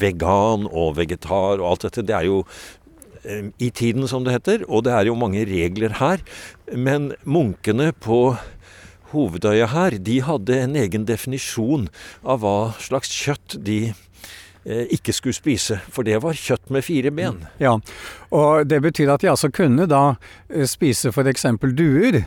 vegan 0.00 0.68
og 0.70 0.94
vegetar 1.00 1.58
og 1.58 1.66
alt 1.72 1.88
dette, 1.88 2.04
det 2.06 2.14
er 2.14 2.28
jo 2.28 2.44
eh, 2.44 2.79
i 3.24 3.70
tiden, 3.70 4.06
som 4.08 4.24
det 4.24 4.32
heter. 4.38 4.64
Og 4.68 4.86
det 4.86 4.94
er 4.96 5.10
jo 5.10 5.18
mange 5.18 5.44
regler 5.48 5.92
her. 5.98 6.22
Men 6.72 7.12
munkene 7.24 7.90
på 7.92 8.36
Hovedøya 9.10 9.66
her, 9.72 9.96
de 9.98 10.20
hadde 10.22 10.56
en 10.62 10.76
egen 10.78 11.06
definisjon 11.08 11.88
av 12.22 12.44
hva 12.44 12.72
slags 12.82 13.10
kjøtt 13.10 13.56
de 13.66 13.80
eh, 13.90 14.84
ikke 14.94 15.14
skulle 15.16 15.34
spise, 15.34 15.80
for 15.90 16.06
det 16.06 16.20
var 16.22 16.38
kjøtt 16.38 16.70
med 16.70 16.86
fire 16.86 17.10
ben. 17.14 17.40
Ja, 17.62 17.76
og 18.30 18.68
det 18.70 18.78
betyr 18.84 19.10
at 19.10 19.24
de 19.24 19.32
altså 19.32 19.50
kunne 19.50 19.88
da 19.90 20.14
spise 20.70 21.10
f.eks. 21.10 21.48
duer. 21.74 22.22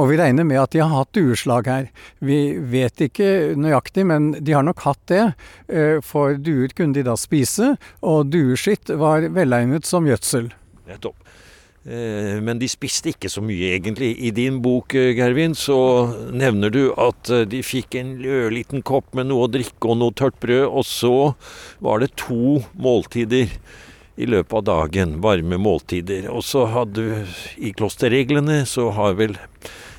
Og 0.00 0.10
vi 0.10 0.18
regner 0.20 0.46
med 0.48 0.60
at 0.62 0.74
de 0.74 0.82
har 0.82 0.92
hatt 0.92 1.12
dueslag 1.16 1.68
her. 1.68 1.88
Vi 2.24 2.56
vet 2.72 3.04
ikke 3.08 3.56
nøyaktig, 3.60 4.06
men 4.08 4.32
de 4.38 4.56
har 4.56 4.64
nok 4.66 4.84
hatt 4.86 5.02
det. 5.12 5.24
Eh, 5.68 5.98
for 6.04 6.38
duer 6.40 6.72
kunne 6.76 6.96
de 6.96 7.04
da 7.06 7.16
spise, 7.20 7.74
og 8.00 8.30
dueskitt 8.32 8.92
var 9.00 9.28
velegnet 9.34 9.88
som 9.88 10.08
gjødsel. 10.08 10.50
Nettopp. 10.88 11.16
Eh, 11.80 12.36
men 12.44 12.60
de 12.60 12.68
spiste 12.68 13.12
ikke 13.12 13.30
så 13.32 13.42
mye, 13.44 13.74
egentlig. 13.76 14.14
I 14.20 14.32
din 14.36 14.60
bok, 14.64 14.94
eh, 14.94 15.12
Gervin, 15.16 15.56
så 15.56 15.78
nevner 16.32 16.72
du 16.72 16.82
at 17.00 17.30
de 17.48 17.62
fikk 17.64 17.96
en 18.00 18.16
ørliten 18.20 18.84
kopp 18.84 19.14
med 19.14 19.30
noe 19.30 19.48
å 19.48 19.52
drikke 19.52 19.92
og 19.92 20.00
noe 20.00 20.16
tørt 20.16 20.40
brød, 20.40 20.66
og 20.68 20.84
så 20.88 21.14
var 21.80 22.00
det 22.00 22.16
to 22.20 22.60
måltider 22.76 23.48
i 24.20 24.28
løpet 24.28 24.56
av 24.60 24.64
dagen, 24.68 25.18
varme 25.24 25.58
måltider. 25.60 26.28
Og 26.32 26.44
så 26.44 26.66
hadde 26.70 27.24
i 27.56 27.72
klosterreglene 27.76 28.62
så 28.68 28.90
har 28.96 29.16
vel 29.20 29.36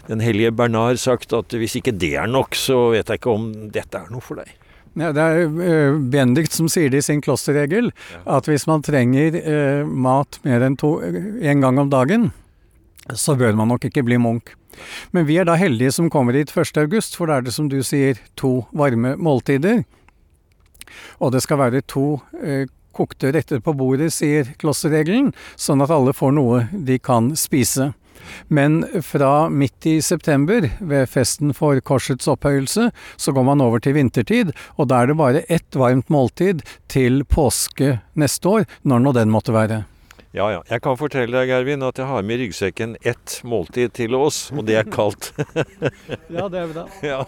den 0.08 0.22
hellige 0.24 0.54
Bernard 0.56 1.00
sagt 1.02 1.34
at 1.34 1.54
hvis 1.56 1.78
ikke 1.80 1.94
det 1.96 2.16
er 2.20 2.30
nok, 2.30 2.58
så 2.58 2.92
vet 2.96 3.10
jeg 3.10 3.22
ikke 3.22 3.34
om 3.34 3.52
dette 3.74 3.98
er 3.98 4.12
noe 4.14 4.24
for 4.24 4.42
deg. 4.42 4.52
Ja, 5.00 5.14
det 5.16 5.24
er 5.24 5.46
uh, 5.48 6.48
som 6.52 6.68
sier 6.68 6.92
det 6.92 7.00
i 7.00 7.06
sin 7.06 7.22
klosterregel, 7.24 7.94
at 8.28 8.50
hvis 8.50 8.68
man 8.68 8.84
trenger 8.84 9.38
eh, 9.40 9.86
mat 9.88 10.42
mer 10.44 10.66
enn 10.66 10.76
to, 10.76 10.98
en 11.00 11.64
gang 11.64 11.80
om 11.80 11.92
dagen, 11.92 12.32
så 13.16 13.38
bør 13.40 13.56
man 13.56 13.72
nok 13.72 13.88
ikke 13.88 14.04
bli 14.04 14.20
munk. 14.20 14.52
Men 15.16 15.30
vi 15.30 15.38
er 15.40 15.48
da 15.48 15.56
heldige 15.60 15.94
som 15.96 16.12
kommer 16.12 16.36
hit 16.36 16.52
1.8, 16.52 17.16
for 17.16 17.32
da 17.32 17.40
er 17.40 17.48
det 17.48 17.56
som 17.56 17.72
du 17.72 17.80
sier 17.88 18.20
to 18.40 18.66
varme 18.76 19.16
måltider. 19.16 19.86
Og 21.24 21.32
det 21.32 21.44
skal 21.46 21.62
være 21.64 21.86
to 21.88 22.20
uh, 22.44 22.68
kokte 22.96 23.32
retter 23.36 23.62
på 23.64 23.74
bordet, 23.78 24.12
sier 24.16 24.54
klosterregelen, 24.62 25.32
sånn 25.56 25.84
at 25.84 25.94
alle 25.94 26.14
får 26.16 26.36
noe 26.38 26.66
de 26.72 27.00
kan 27.00 27.34
spise. 27.40 27.92
Men 28.48 28.84
fra 29.04 29.50
midt 29.50 29.86
i 29.86 29.96
september, 30.02 30.68
ved 30.80 31.10
festen 31.10 31.56
for 31.58 31.80
korsets 31.82 32.30
opphøyelse, 32.32 32.90
så 33.18 33.34
går 33.34 33.48
man 33.48 33.64
over 33.64 33.82
til 33.82 33.98
vintertid, 33.98 34.54
og 34.78 34.92
da 34.92 35.02
er 35.02 35.12
det 35.12 35.20
bare 35.22 35.46
ett 35.50 35.78
varmt 35.78 36.12
måltid 36.14 36.62
til 36.92 37.24
påske 37.26 37.98
neste 38.14 38.54
år, 38.58 38.68
når 38.84 39.06
nå 39.06 39.16
den 39.18 39.34
måtte 39.34 39.56
være. 39.56 39.84
Ja, 40.32 40.46
ja. 40.48 40.62
Jeg 40.70 40.80
kan 40.80 40.96
fortelle 40.96 41.36
deg, 41.36 41.50
Gervin, 41.52 41.82
at 41.84 41.98
jeg 42.00 42.08
har 42.08 42.24
med 42.24 42.40
i 42.40 42.46
ryggsekken 42.46 42.94
ett 43.04 43.42
måltid 43.44 43.92
til 43.98 44.16
oss, 44.16 44.46
og 44.56 44.64
det 44.70 44.78
er 44.80 44.88
kaldt. 44.88 45.34
ja, 46.38 46.46
det 46.48 46.62
er 46.62 46.70
vi 46.70 46.78
da. 46.78 46.86
Ja, 47.04 47.26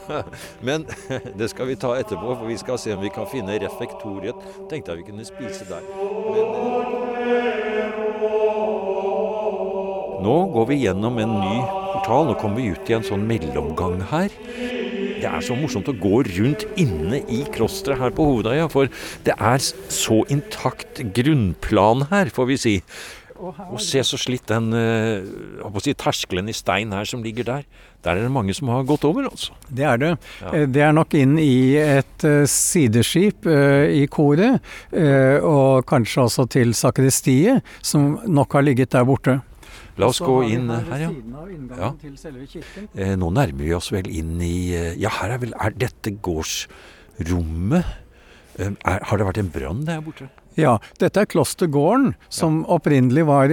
Men 0.64 0.86
det 1.40 1.50
skal 1.52 1.68
vi 1.68 1.76
ta 1.76 1.98
etterpå, 2.00 2.32
for 2.32 2.48
vi 2.48 2.56
skal 2.62 2.80
se 2.80 2.96
om 2.96 3.04
vi 3.04 3.12
kan 3.12 3.28
finne 3.28 3.60
refektoriet. 3.60 4.40
Tenkte 4.72 4.96
jeg 4.96 5.04
vi 5.04 5.08
kunne 5.12 5.28
spise 5.28 5.68
der. 5.68 5.84
Men, 6.32 6.46
nå 10.24 10.38
går 10.56 10.66
vi 10.72 10.80
gjennom 10.86 11.20
en 11.20 11.34
ny 11.44 11.58
portal. 11.92 12.30
Nå 12.30 12.40
kommer 12.40 12.62
vi 12.62 12.72
ut 12.72 12.88
i 12.88 12.96
en 12.96 13.04
sånn 13.04 13.28
mellomgang 13.28 14.00
her. 14.14 14.32
Det 15.24 15.30
er 15.32 15.44
så 15.46 15.56
morsomt 15.56 15.88
å 15.88 15.96
gå 15.96 16.18
rundt 16.28 16.66
inne 16.76 17.22
i 17.32 17.46
klosteret 17.54 18.02
her 18.02 18.12
på 18.16 18.26
Hovedøya, 18.28 18.66
for 18.72 18.90
det 19.24 19.38
er 19.40 19.62
så 19.64 20.18
intakt 20.34 21.00
grunnplan 21.16 22.10
her, 22.10 22.32
får 22.34 22.50
vi 22.50 22.58
si. 22.60 22.74
Og 23.40 23.80
se 23.84 24.04
så 24.04 24.20
slitt 24.20 24.44
den 24.52 24.76
uh, 24.76 25.80
si, 25.84 25.94
terskelen 25.96 26.52
i 26.52 26.56
stein 26.56 26.92
her 26.96 27.08
som 27.08 27.24
ligger 27.24 27.48
der. 27.48 27.64
Der 28.04 28.20
er 28.20 28.26
det 28.26 28.34
mange 28.36 28.52
som 28.56 28.68
har 28.72 28.84
gått 28.88 29.08
over, 29.08 29.30
altså. 29.32 29.56
Det 29.72 29.88
er 29.88 30.02
det. 30.02 30.12
Ja. 30.42 30.52
Eh, 30.52 30.68
det 30.68 30.84
er 30.84 30.92
nok 30.96 31.16
inn 31.16 31.38
i 31.40 31.80
et 31.80 32.28
uh, 32.28 32.44
sideskip 32.44 33.48
i 33.48 34.04
koret, 34.12 34.60
og 34.92 35.88
kanskje 35.88 36.28
også 36.28 36.50
til 36.52 36.76
sakristiet, 36.76 37.64
som 37.80 38.18
nok 38.28 38.60
har 38.60 38.68
ligget 38.68 38.92
der 38.92 39.08
borte. 39.08 39.40
La 40.02 40.10
oss 40.10 40.22
gå 40.24 40.40
inn 40.50 40.70
her, 40.74 41.04
ja. 41.06 41.10
ja. 41.78 41.90
Eh, 42.96 43.14
nå 43.20 43.30
nærmer 43.34 43.62
vi 43.62 43.74
oss 43.78 43.92
vel 43.94 44.10
inn 44.10 44.40
i 44.42 44.74
eh, 44.74 44.94
Ja, 44.98 45.12
her 45.20 45.36
er 45.36 45.44
vel 45.44 45.54
Er 45.54 45.76
dette 45.78 46.16
gårdsrommet? 46.26 47.92
Eh, 48.58 48.72
er, 48.74 49.04
har 49.10 49.22
det 49.22 49.28
vært 49.30 49.42
en 49.44 49.52
brann 49.54 49.84
der 49.86 50.02
borte? 50.06 50.30
Ja, 50.54 50.76
dette 51.02 51.18
er 51.18 51.26
klostergården, 51.26 52.12
som 52.30 52.60
ja. 52.60 52.76
opprinnelig 52.76 53.24
var 53.26 53.50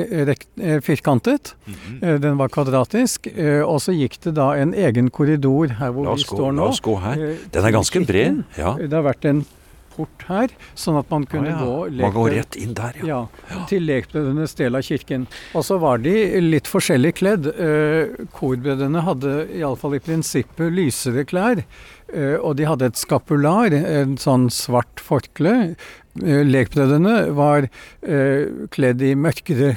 firkantet. 0.84 1.54
Mm 1.64 1.74
-hmm. 1.74 2.18
Den 2.20 2.36
var 2.36 2.48
kvadratisk. 2.48 3.28
Og 3.64 3.80
så 3.80 3.92
gikk 3.96 4.20
det 4.20 4.34
da 4.36 4.52
en 4.52 4.74
egen 4.74 5.08
korridor 5.08 5.68
her 5.78 5.90
hvor 5.90 6.12
vi 6.14 6.20
står 6.20 6.52
nå. 6.52 6.60
La 6.60 6.68
oss 6.68 6.80
gå 6.80 6.96
her. 7.00 7.36
Den 7.52 7.64
er 7.64 7.72
ganske 7.72 8.04
bred. 8.04 8.42
Ja. 8.58 8.76
Det 8.76 8.92
har 8.92 9.02
vært 9.02 9.24
en 9.24 9.46
port 9.94 10.26
her, 10.28 10.52
sånn 10.78 10.98
at 11.00 11.10
man 11.12 11.26
kunne 11.30 11.52
ah, 11.52 11.60
ja. 11.60 11.66
gå 11.66 12.02
Man 12.04 12.14
går 12.16 12.34
rett 12.38 12.58
inn 12.60 12.74
der, 12.78 12.98
ja. 13.06 13.20
ja 13.50 13.62
til 13.70 13.86
lekbrødrenes 13.88 14.56
del 14.58 14.78
av 14.78 14.84
kirken. 14.86 15.26
Og 15.56 15.66
så 15.66 15.78
var 15.82 16.02
de 16.04 16.14
litt 16.44 16.70
forskjellig 16.70 17.14
kledd. 17.20 17.48
Eh, 17.50 18.26
korbrødrene 18.36 19.04
hadde 19.06 19.34
iallfall 19.58 19.98
i 19.98 20.02
prinsippet 20.04 20.72
lysere 20.74 21.26
klær. 21.28 21.64
Eh, 22.10 22.36
og 22.38 22.56
de 22.58 22.66
hadde 22.66 22.90
et 22.90 22.98
skapular, 22.98 23.74
en 23.74 24.16
sånn 24.20 24.48
svart 24.54 25.02
forkle. 25.02 25.74
Eh, 26.20 26.42
lekbrødrene 26.46 27.30
var 27.38 27.68
eh, 27.68 28.66
kledd 28.74 29.02
i 29.06 29.14
mørkere 29.14 29.76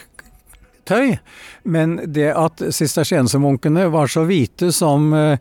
tøy. 0.87 1.17
Men 1.63 1.95
det 2.13 2.29
at 2.35 2.61
sistersiensermunkene 2.75 3.87
var 3.93 4.11
så 4.11 4.25
hvite 4.27 4.71
som 4.75 5.11
uh, 5.15 5.35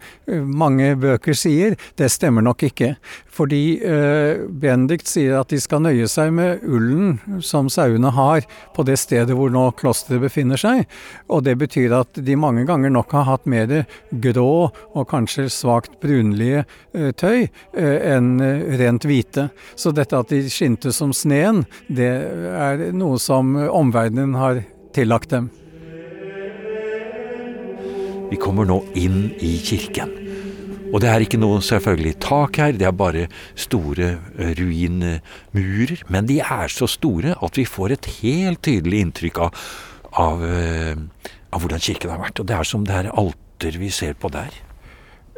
mange 0.46 0.94
bøker 1.00 1.36
sier, 1.36 1.76
det 1.98 2.10
stemmer 2.14 2.44
nok 2.46 2.62
ikke. 2.68 2.94
Fordi 3.32 3.62
uh, 3.82 4.44
Benedikt 4.48 5.10
sier 5.10 5.38
at 5.40 5.52
de 5.52 5.60
skal 5.62 5.84
nøye 5.86 6.08
seg 6.10 6.32
med 6.36 6.62
ullen 6.62 7.40
som 7.44 7.70
sauene 7.72 8.12
har 8.14 8.46
på 8.76 8.86
det 8.86 8.98
stedet 9.02 9.36
hvor 9.36 9.52
nå 9.52 9.68
klosteret 9.78 10.22
befinner 10.22 10.60
seg. 10.60 10.84
Og 11.32 11.44
det 11.46 11.56
betyr 11.60 11.96
at 12.02 12.22
de 12.22 12.38
mange 12.38 12.66
ganger 12.68 12.92
nok 12.92 13.14
har 13.16 13.28
hatt 13.30 13.48
mer 13.50 13.82
grå 14.22 14.52
og 14.70 15.08
kanskje 15.10 15.48
svakt 15.52 15.98
brunlige 16.02 16.64
uh, 16.96 17.10
tøy 17.16 17.48
enn 17.72 18.36
rent 18.78 19.04
hvite. 19.08 19.48
Så 19.78 19.92
dette 19.96 20.18
at 20.18 20.30
de 20.32 20.44
skinte 20.52 20.92
som 20.94 21.12
sneen, 21.16 21.64
det 21.88 22.10
er 22.12 22.88
noe 22.96 23.18
som 23.22 23.56
omverdenen 23.56 24.36
har 24.38 24.62
tillagt 24.94 25.32
dem. 25.32 25.50
Vi 28.32 28.38
kommer 28.40 28.68
nå 28.68 28.80
inn 28.96 29.30
i 29.44 29.58
kirken. 29.60 30.18
Og 30.92 31.00
det 31.00 31.08
er 31.08 31.24
ikke 31.24 31.40
noe 31.40 31.62
selvfølgelig 31.64 32.18
tak 32.20 32.58
her, 32.60 32.74
det 32.76 32.84
er 32.88 32.96
bare 32.96 33.28
store 33.56 34.10
eh, 34.36 34.52
ruinmurer. 34.58 36.02
Men 36.12 36.28
de 36.28 36.38
er 36.44 36.72
så 36.72 36.88
store 36.90 37.32
at 37.32 37.56
vi 37.56 37.64
får 37.68 37.96
et 37.96 38.10
helt 38.20 38.60
tydelig 38.64 39.00
inntrykk 39.06 39.40
av, 39.46 39.62
av, 40.20 40.44
eh, 40.44 41.30
av 41.52 41.64
hvordan 41.64 41.80
kirken 41.80 42.12
har 42.12 42.20
vært. 42.20 42.44
Og 42.44 42.48
det 42.48 42.58
er 42.58 42.68
som 42.68 42.84
det 42.88 42.98
er 42.98 43.12
alter 43.12 43.80
vi 43.80 43.88
ser 43.92 44.20
på 44.20 44.32
der. 44.32 44.52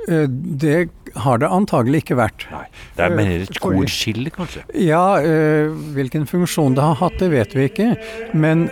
Eh, 0.08 0.28
det 0.28 0.88
har 1.14 1.38
det 1.38 1.49
antagelig 1.49 2.02
ikke 2.02 2.16
vært. 2.18 2.46
Nei, 2.50 2.64
Det 2.96 3.04
er 3.04 3.14
mer 3.14 3.44
et 3.44 3.61
korskille, 3.62 4.30
kanskje? 4.34 4.64
Ja, 4.75 5.20
øh, 5.23 5.70
hvilken 5.94 6.26
funksjon 6.26 6.75
det 6.75 6.82
har 6.82 6.99
hatt, 6.99 7.18
det 7.18 7.30
vet 7.30 7.54
vi 7.54 7.68
ikke. 7.68 7.88
Men 8.34 8.66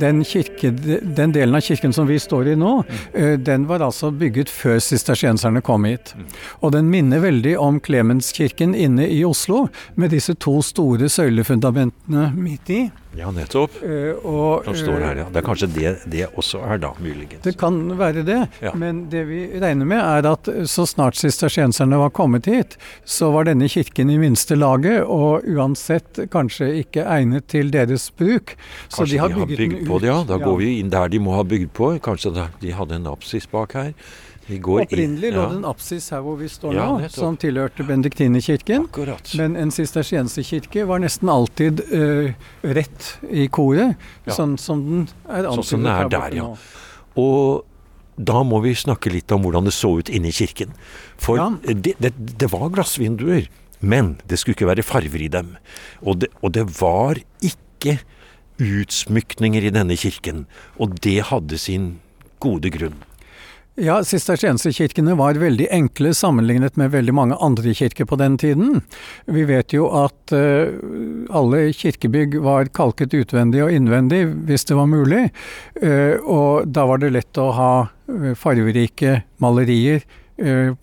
den, 0.00 0.22
kirke, 0.24 0.70
den, 0.70 1.32
delen 1.34 1.54
av 1.54 1.64
kirken 1.66 1.92
som 1.92 2.06
vi 2.08 2.18
står 2.18 2.52
i 2.52 2.54
nå, 2.58 2.84
øh, 3.14 3.36
den 3.38 3.66
var 3.68 3.82
altså 3.82 4.10
bygget 4.10 4.48
før 4.48 4.78
sistersienserne 4.78 5.62
kom 5.62 5.84
hit. 5.84 6.14
Mm. 6.16 6.28
Og 6.62 6.72
den 6.72 6.90
minner 6.90 7.22
veldig 7.24 7.58
om 7.58 7.80
Klemenskirken 7.80 8.74
inne 8.74 9.08
i 9.08 9.24
Oslo, 9.24 9.66
med 9.96 10.14
disse 10.14 10.34
to 10.34 10.60
store 10.62 11.10
søylefundamentene 11.10 12.32
midt 12.36 12.70
i. 12.70 12.82
Ja, 13.18 13.30
nettopp. 13.34 13.74
Eh, 13.82 14.14
og, 14.22 14.64
Som 14.68 14.76
står 14.78 15.00
her, 15.02 15.16
eh, 15.16 15.22
ja. 15.24 15.26
Det 15.34 15.40
er 15.40 15.46
kanskje 15.46 15.68
det 15.74 15.92
det 16.12 16.26
også 16.38 16.60
er, 16.62 16.78
da, 16.84 16.92
muligens. 17.02 17.42
Det 17.42 17.56
kan 17.58 17.80
være 17.98 18.22
det, 18.24 18.38
Ja. 18.62 18.72
men 18.78 19.08
det 19.10 19.24
vi 19.26 19.40
regner 19.58 19.84
med 19.90 19.98
er 19.98 20.28
at 20.30 20.46
så 20.70 20.86
snart 20.86 21.18
sistersienserne 21.18 21.98
var 21.98 22.10
kommet 22.14 22.46
hit, 22.46 22.76
så 23.04 23.32
var 23.34 23.44
denne 23.50 23.68
kirken 23.68 24.10
i 24.10 24.18
minste 24.18 24.54
laget, 24.54 25.02
og 25.02 25.42
uansett 25.50 26.22
kanskje 26.30 26.70
ikke 26.84 27.04
egnet 27.04 27.48
til 27.48 27.70
deres 27.74 28.10
bruk. 28.10 28.54
Så 28.88 29.02
Kanskje 29.02 29.12
de 29.12 29.18
har 29.18 29.28
bygget 29.34 29.58
bygd 29.58 29.76
den 29.80 29.86
på 29.90 29.98
det, 30.00 30.08
ja. 30.12 30.22
Da 30.24 30.38
går 30.38 30.56
vi 30.62 30.78
inn 30.78 30.90
der 30.90 31.08
de 31.08 31.18
må 31.18 31.34
ha 31.34 31.42
bygd 31.42 31.72
på. 31.74 31.98
Kanskje 32.00 32.48
de 32.60 32.70
hadde 32.72 32.94
en 32.94 33.06
apsis 33.10 33.46
bak 33.50 33.72
her. 33.74 33.92
Vi 34.48 34.58
går 34.64 34.80
inn- 34.80 34.88
Opprinnelig 34.88 35.30
lå 35.34 35.42
ja, 35.42 35.48
det 35.52 35.56
en 35.60 35.66
apsis 35.68 36.06
her 36.14 36.22
hvor 36.24 36.38
vi 36.40 36.48
står 36.48 36.74
Ja, 36.78 36.86
nå, 36.96 37.08
som 37.12 37.36
tilhørte 37.36 37.84
benediktinerkirken. 37.84 38.86
Men 39.36 39.56
en 39.60 39.70
sistersienserkirke 39.74 40.86
var 40.88 41.02
nesten 41.04 41.28
alltid 41.28 41.82
uh, 41.92 42.32
rett 42.64 43.10
i 43.28 43.46
koret, 43.52 43.96
Ja. 44.24 44.32
sånn 44.32 44.56
som 44.58 44.84
den 44.88 45.08
er 45.28 45.44
Sånn 45.44 45.84
antydet 45.84 45.86
er 45.92 45.98
her 46.02 46.08
der, 46.16 46.36
ja. 46.40 46.46
nå. 46.48 46.56
Og 47.20 47.64
da 48.18 48.40
må 48.42 48.58
vi 48.64 48.72
snakke 48.74 49.12
litt 49.12 49.30
om 49.36 49.44
hvordan 49.44 49.68
det 49.68 49.74
så 49.76 49.92
ut 50.00 50.08
inne 50.10 50.32
i 50.32 50.34
kirken. 50.34 50.72
For 51.22 51.38
det, 51.62 51.94
det, 52.02 52.12
det 52.16 52.48
var 52.50 52.70
glassvinduer, 52.74 53.46
men 53.80 54.16
det 54.26 54.40
skulle 54.40 54.56
ikke 54.56 54.66
være 54.72 54.82
farver 54.82 55.22
i 55.22 55.28
dem. 55.30 55.52
Og 56.02 56.18
det, 56.24 56.32
og 56.42 56.50
det 56.56 56.64
var 56.80 57.20
ikke 57.44 57.98
utsmykninger 58.58 59.68
i 59.68 59.70
denne 59.74 59.94
kirken. 59.98 60.46
Og 60.82 60.96
det 61.04 61.20
hadde 61.30 61.58
sin 61.62 61.98
gode 62.42 62.70
grunn. 62.74 62.96
Ja, 63.78 64.00
sistersienserkirkene 64.02 65.14
var 65.14 65.38
veldig 65.38 65.68
enkle 65.70 66.10
sammenlignet 66.16 66.74
med 66.80 66.90
veldig 66.90 67.12
mange 67.14 67.36
andre 67.38 67.70
kirker 67.78 68.08
på 68.10 68.16
den 68.18 68.34
tiden. 68.40 68.80
Vi 69.30 69.44
vet 69.46 69.70
jo 69.76 69.86
at 69.94 70.34
uh, 70.34 70.74
alle 71.30 71.68
kirkebygg 71.76 72.34
var 72.42 72.72
kalket 72.74 73.14
utvendig 73.14 73.62
og 73.62 73.70
innvendig 73.70 74.24
hvis 74.48 74.66
det 74.66 74.78
var 74.80 74.90
mulig. 74.90 75.28
Uh, 75.78 76.18
og 76.26 76.66
da 76.66 76.88
var 76.90 77.04
det 77.04 77.12
lett 77.14 77.38
å 77.38 77.52
ha 77.54 77.70
fargerike 78.08 78.36
farverike 78.40 79.10
malerier 79.42 80.00
eh, 80.00 80.18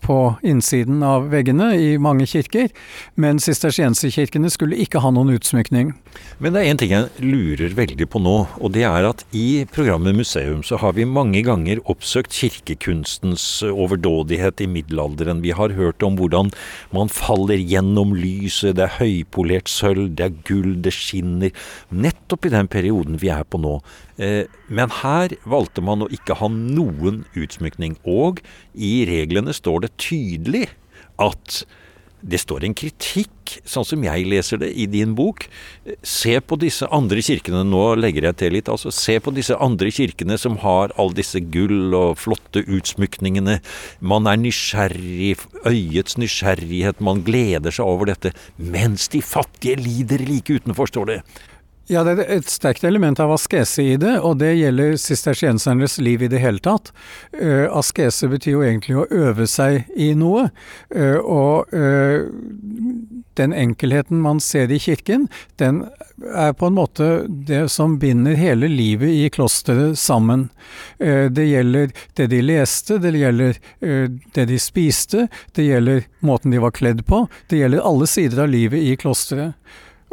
på 0.04 0.16
innsiden 0.46 1.02
av 1.06 1.30
veggene 1.32 1.70
i 1.80 1.96
mange 2.02 2.26
kirker. 2.28 2.68
Men 3.16 3.40
sistersienserkirkene 3.42 4.50
skulle 4.52 4.78
ikke 4.82 5.00
ha 5.00 5.12
noen 5.14 5.32
utsmykning. 5.36 5.94
Men 6.40 6.52
det 6.54 6.62
er 6.62 6.70
én 6.70 6.80
ting 6.80 6.92
jeg 6.92 7.24
lurer 7.24 7.74
veldig 7.76 8.08
på 8.12 8.20
nå, 8.22 8.36
og 8.60 8.72
det 8.74 8.84
er 8.88 9.08
at 9.08 9.24
i 9.36 9.64
programmet 9.72 10.16
Museum 10.16 10.62
så 10.66 10.78
har 10.80 10.96
vi 10.96 11.08
mange 11.08 11.42
ganger 11.46 11.80
oppsøkt 11.88 12.36
kirkekunstens 12.36 13.46
overdådighet 13.68 14.60
i 14.64 14.68
middelalderen. 14.70 15.42
Vi 15.44 15.54
har 15.56 15.76
hørt 15.76 16.04
om 16.06 16.18
hvordan 16.20 16.52
man 16.96 17.12
faller 17.12 17.60
gjennom 17.60 18.14
lyset, 18.16 18.76
det 18.76 18.86
er 18.86 18.98
høypolert 19.00 19.72
sølv, 19.72 20.10
det 20.16 20.28
er 20.28 20.40
gull, 20.48 20.74
det 20.84 20.94
skinner. 20.96 21.52
Nettopp 21.90 22.48
i 22.48 22.54
den 22.54 22.68
perioden 22.72 23.20
vi 23.22 23.32
er 23.32 23.44
på 23.48 23.60
nå. 23.60 23.78
Eh, 24.18 24.44
Men 24.68 24.90
her 25.02 25.36
valgte 25.44 25.84
man 25.84 26.04
å 26.04 26.10
ikke 26.12 26.38
ha 26.40 26.48
noen 26.48 27.24
utsmykning. 27.36 27.96
Og 28.04 28.40
i 28.74 29.04
reglene 29.08 29.54
står 29.56 29.86
det 29.86 29.96
tydelig 30.00 30.68
at 31.18 31.64
det 32.26 32.40
står 32.40 32.64
en 32.66 32.74
kritikk, 32.74 33.58
sånn 33.68 33.84
som 33.86 34.02
jeg 34.02 34.24
leser 34.26 34.58
det 34.58 34.72
i 34.74 34.86
din 34.90 35.12
bok. 35.14 35.44
Se 36.02 36.32
på 36.42 36.58
disse 36.58 36.88
andre 36.90 37.22
kirkene, 37.22 37.60
nå 37.68 37.82
legger 38.00 38.26
jeg 38.30 38.38
til 38.40 38.56
litt, 38.56 38.70
altså 38.72 38.90
se 38.94 39.18
på 39.22 39.30
disse 39.36 39.54
andre 39.62 39.92
kirkene 39.94 40.38
som 40.40 40.56
har 40.64 40.94
all 40.98 41.12
disse 41.14 41.38
gull 41.54 41.94
og 41.94 42.16
flotte 42.18 42.64
utsmykningene. 42.64 43.60
Man 44.00 44.26
er 44.26 44.40
nysgjerrig, 44.42 45.36
øyets 45.68 46.18
nysgjerrighet, 46.18 47.04
man 47.04 47.22
gleder 47.26 47.74
seg 47.74 47.86
over 47.86 48.10
dette. 48.10 48.34
Mens 48.56 49.06
de 49.12 49.22
fattige 49.22 49.78
lider 49.78 50.24
like 50.26 50.56
utenfor, 50.56 50.90
står 50.90 51.12
det. 51.12 51.20
Ja, 51.86 52.00
det 52.02 52.16
er 52.18 52.40
et 52.40 52.48
sterkt 52.50 52.82
element 52.82 53.20
av 53.22 53.30
askese 53.30 53.84
i 53.84 53.92
det, 54.00 54.16
og 54.18 54.40
det 54.40 54.56
gjelder 54.58 54.96
sistersiensernes 54.98 56.00
liv 56.02 56.24
i 56.26 56.30
det 56.32 56.40
hele 56.42 56.58
tatt. 56.58 56.90
Uh, 57.30 57.70
askese 57.70 58.26
betyr 58.32 58.56
jo 58.56 58.64
egentlig 58.66 58.96
å 58.98 59.06
øve 59.14 59.46
seg 59.46 59.86
i 59.94 60.08
noe, 60.18 60.48
uh, 60.96 61.20
og 61.22 61.70
uh, 61.70 62.26
den 63.38 63.54
enkelheten 63.54 64.18
man 64.24 64.42
ser 64.42 64.74
i 64.74 64.80
kirken, 64.82 65.28
den 65.62 65.84
er 66.34 66.56
på 66.58 66.72
en 66.72 66.74
måte 66.74 67.08
det 67.28 67.68
som 67.70 68.00
binder 68.02 68.34
hele 68.34 68.66
livet 68.72 69.12
i 69.12 69.30
klosteret 69.30 69.98
sammen. 70.00 70.46
Det 70.96 71.44
gjelder 71.44 71.90
det 72.16 72.30
de 72.32 72.38
leste, 72.40 72.96
det 73.04 73.12
gjelder 73.12 73.58
det 74.32 74.46
de 74.48 74.56
spiste, 74.56 75.26
det 75.52 75.66
gjelder 75.66 76.06
måten 76.24 76.56
de 76.56 76.62
var 76.64 76.72
kledd 76.72 77.04
på, 77.04 77.26
det 77.52 77.60
gjelder 77.60 77.84
alle 77.84 78.08
sider 78.08 78.46
av 78.46 78.48
livet 78.54 78.80
i 78.80 78.96
klosteret. 78.96 79.60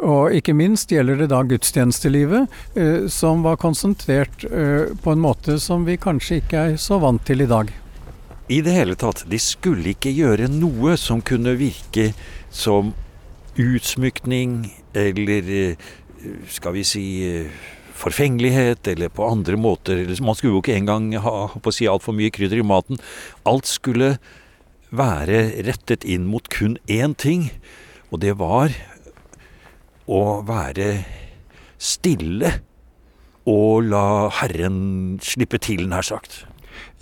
Og 0.02 0.34
ikke 0.34 0.56
minst 0.58 0.90
gjelder 0.90 1.20
det 1.22 1.30
da 1.30 1.44
gudstjenestelivet, 1.46 2.50
eh, 2.74 3.06
som 3.06 3.44
var 3.46 3.60
konsentrert 3.62 4.44
eh, 4.48 4.90
på 4.98 5.14
en 5.14 5.22
måte 5.22 5.60
som 5.62 5.86
vi 5.86 5.94
kanskje 6.00 6.40
ikke 6.42 6.64
er 6.72 6.76
så 6.82 6.98
vant 7.02 7.22
til 7.26 7.44
i 7.44 7.50
dag. 7.50 7.70
I 8.50 8.60
det 8.60 8.74
hele 8.74 8.96
tatt, 8.98 9.22
de 9.30 9.38
skulle 9.40 9.94
ikke 9.94 10.12
gjøre 10.12 10.50
noe 10.52 10.98
som 11.00 11.22
kunne 11.24 11.54
virke 11.56 12.10
som 12.52 12.92
utsmykning 13.54 14.66
eller 14.98 15.48
eh, 15.54 15.88
skal 16.50 16.74
vi 16.76 16.84
si 16.84 17.06
eh, 17.24 17.62
forfengelighet, 17.94 18.88
eller 18.90 19.08
på 19.08 19.26
andre 19.26 19.56
måter. 19.56 20.02
Man 20.20 20.34
skulle 20.34 20.56
jo 20.56 20.62
ikke 20.64 20.76
engang 20.76 21.12
ha 21.22 21.34
på 21.54 21.70
å 21.70 21.74
si 21.74 21.86
altfor 21.88 22.16
mye 22.16 22.32
krydder 22.34 22.60
i 22.60 22.66
maten. 22.66 22.98
Alt 23.46 23.70
skulle 23.70 24.16
være 24.94 25.46
rettet 25.66 26.04
inn 26.06 26.26
mot 26.30 26.48
kun 26.50 26.76
én 26.90 27.14
ting, 27.14 27.48
og 28.10 28.20
det 28.26 28.34
var 28.42 28.74
å 30.08 30.42
være 30.46 31.04
stille 31.78 32.50
og 33.50 33.84
la 33.90 34.30
Herren 34.40 35.18
slippe 35.24 35.58
til, 35.60 35.84
nær 35.90 36.06
sagt. 36.06 36.44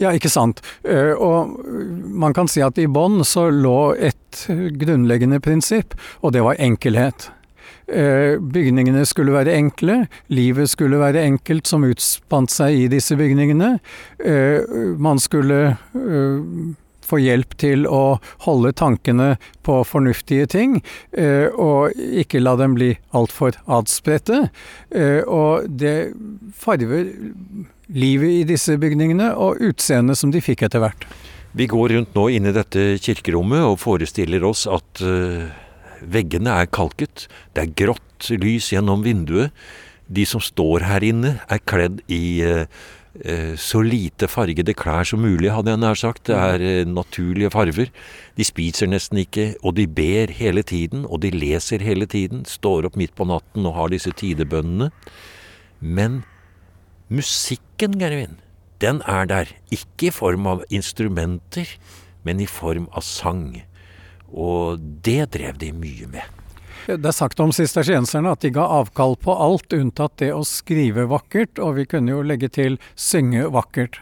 Ja, 0.02 0.10
ikke 0.10 0.30
sant. 0.32 0.60
Eh, 0.84 1.12
Og 1.14 1.54
man 2.24 2.34
kan 2.34 2.48
si 2.50 2.60
at 2.64 2.78
i 2.78 2.88
bånn 2.90 3.22
så 3.24 3.46
lå 3.50 3.94
et 3.94 4.46
grunnleggende 4.48 5.38
prinsipp, 5.40 5.94
og 6.20 6.32
det 6.34 6.42
var 6.42 6.58
enkelhet. 6.58 7.30
Eh, 7.86 8.38
Bygningene 8.42 9.04
skulle 9.06 9.32
være 9.34 9.54
enkle, 9.54 10.08
livet 10.32 10.70
skulle 10.70 10.98
være 10.98 11.22
enkelt 11.22 11.66
som 11.70 11.84
utspant 11.86 12.50
seg 12.50 12.74
i 12.84 12.88
disse 12.90 13.16
bygningene. 13.18 13.78
Eh, 14.18 14.66
Man 14.98 15.18
skulle 15.22 15.76
få 17.12 17.20
hjelp 17.20 17.57
til 17.61 17.85
å 17.88 18.18
holde 18.46 18.72
tankene 18.79 19.35
på 19.66 19.81
fornuftige 19.87 20.48
ting, 20.51 20.81
eh, 21.12 21.48
og 21.53 21.92
ikke 21.96 22.42
la 22.42 22.57
dem 22.61 22.77
bli 22.79 22.94
altfor 23.16 23.59
adspredte. 23.66 24.46
Eh, 24.90 25.20
og 25.27 25.68
det 25.68 26.12
farver 26.57 27.12
livet 27.92 28.38
i 28.40 28.46
disse 28.48 28.79
bygningene 28.81 29.33
og 29.37 29.61
utseendet 29.62 30.18
som 30.18 30.33
de 30.33 30.42
fikk 30.44 30.64
etter 30.66 30.83
hvert. 30.83 31.07
Vi 31.53 31.68
går 31.68 31.92
rundt 31.92 32.14
nå 32.16 32.31
inn 32.33 32.48
i 32.48 32.55
dette 32.57 32.94
kirkerommet 33.05 33.66
og 33.66 33.81
forestiller 33.83 34.44
oss 34.48 34.64
at 34.70 35.03
eh, 35.05 35.53
veggene 36.01 36.57
er 36.62 36.70
kalket. 36.72 37.29
Det 37.53 37.66
er 37.66 37.77
grått 37.85 38.33
lys 38.40 38.70
gjennom 38.72 39.05
vinduet. 39.05 39.53
De 40.12 40.25
som 40.29 40.40
står 40.42 40.85
her 40.88 41.05
inne, 41.05 41.37
er 41.48 41.61
kledd 41.68 42.01
i 42.12 42.42
så 43.61 43.82
lite 43.87 44.26
fargede 44.26 44.74
klær 44.74 45.06
som 45.06 45.22
mulig, 45.22 45.52
hadde 45.54 45.70
jeg 45.70 45.80
nær 45.82 45.98
sagt. 45.98 46.24
Det 46.26 46.35
er 46.35 46.64
eh, 46.66 46.88
naturlige 46.88 47.52
farver. 47.54 47.92
De 48.38 48.46
spiser 48.46 48.90
nesten 48.90 49.20
ikke, 49.22 49.52
og 49.62 49.76
de 49.78 49.87
ber 49.87 50.32
hele 50.35 50.64
tiden, 50.66 51.04
og 51.06 51.22
de 51.22 51.30
leser 51.30 51.85
hele 51.85 52.08
tiden. 52.11 52.42
Står 52.48 52.88
opp 52.88 52.98
midt 52.98 53.14
på 53.14 53.28
natten 53.30 53.68
og 53.68 53.76
har 53.78 53.94
disse 53.94 54.11
tidebønnene. 54.11 54.90
Men 55.78 56.22
musikken, 57.12 57.98
Gervin, 58.00 58.40
den 58.82 59.02
er 59.06 59.30
der. 59.30 59.54
Ikke 59.70 60.11
i 60.11 60.14
form 60.14 60.48
av 60.50 60.66
instrumenter, 60.70 61.76
men 62.26 62.42
i 62.42 62.50
form 62.50 62.88
av 62.90 63.06
sang. 63.06 63.62
Og 64.32 64.82
det 65.04 65.30
drev 65.37 65.62
de 65.62 65.70
mye 65.76 66.11
med. 66.11 66.41
Det 66.87 67.09
er 67.09 67.16
sagt 67.16 67.40
om 67.40 67.53
sistersienserne 67.55 68.33
at 68.35 68.45
de 68.45 68.53
ga 68.55 68.66
avkall 68.81 69.16
på 69.21 69.35
alt 69.35 69.75
unntatt 69.77 70.18
det 70.23 70.33
å 70.35 70.45
skrive 70.47 71.07
vakkert, 71.11 71.61
og 71.62 71.77
vi 71.81 71.88
kunne 71.90 72.14
jo 72.14 72.23
legge 72.27 72.51
til 72.53 72.79
synge 72.99 73.49
vakkert. 73.55 74.01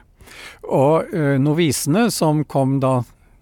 Og 0.69 1.11
eh, 1.15 1.37
novisene 1.43 2.09
som 2.15 2.45
kom 2.49 2.79
da 2.83 3.01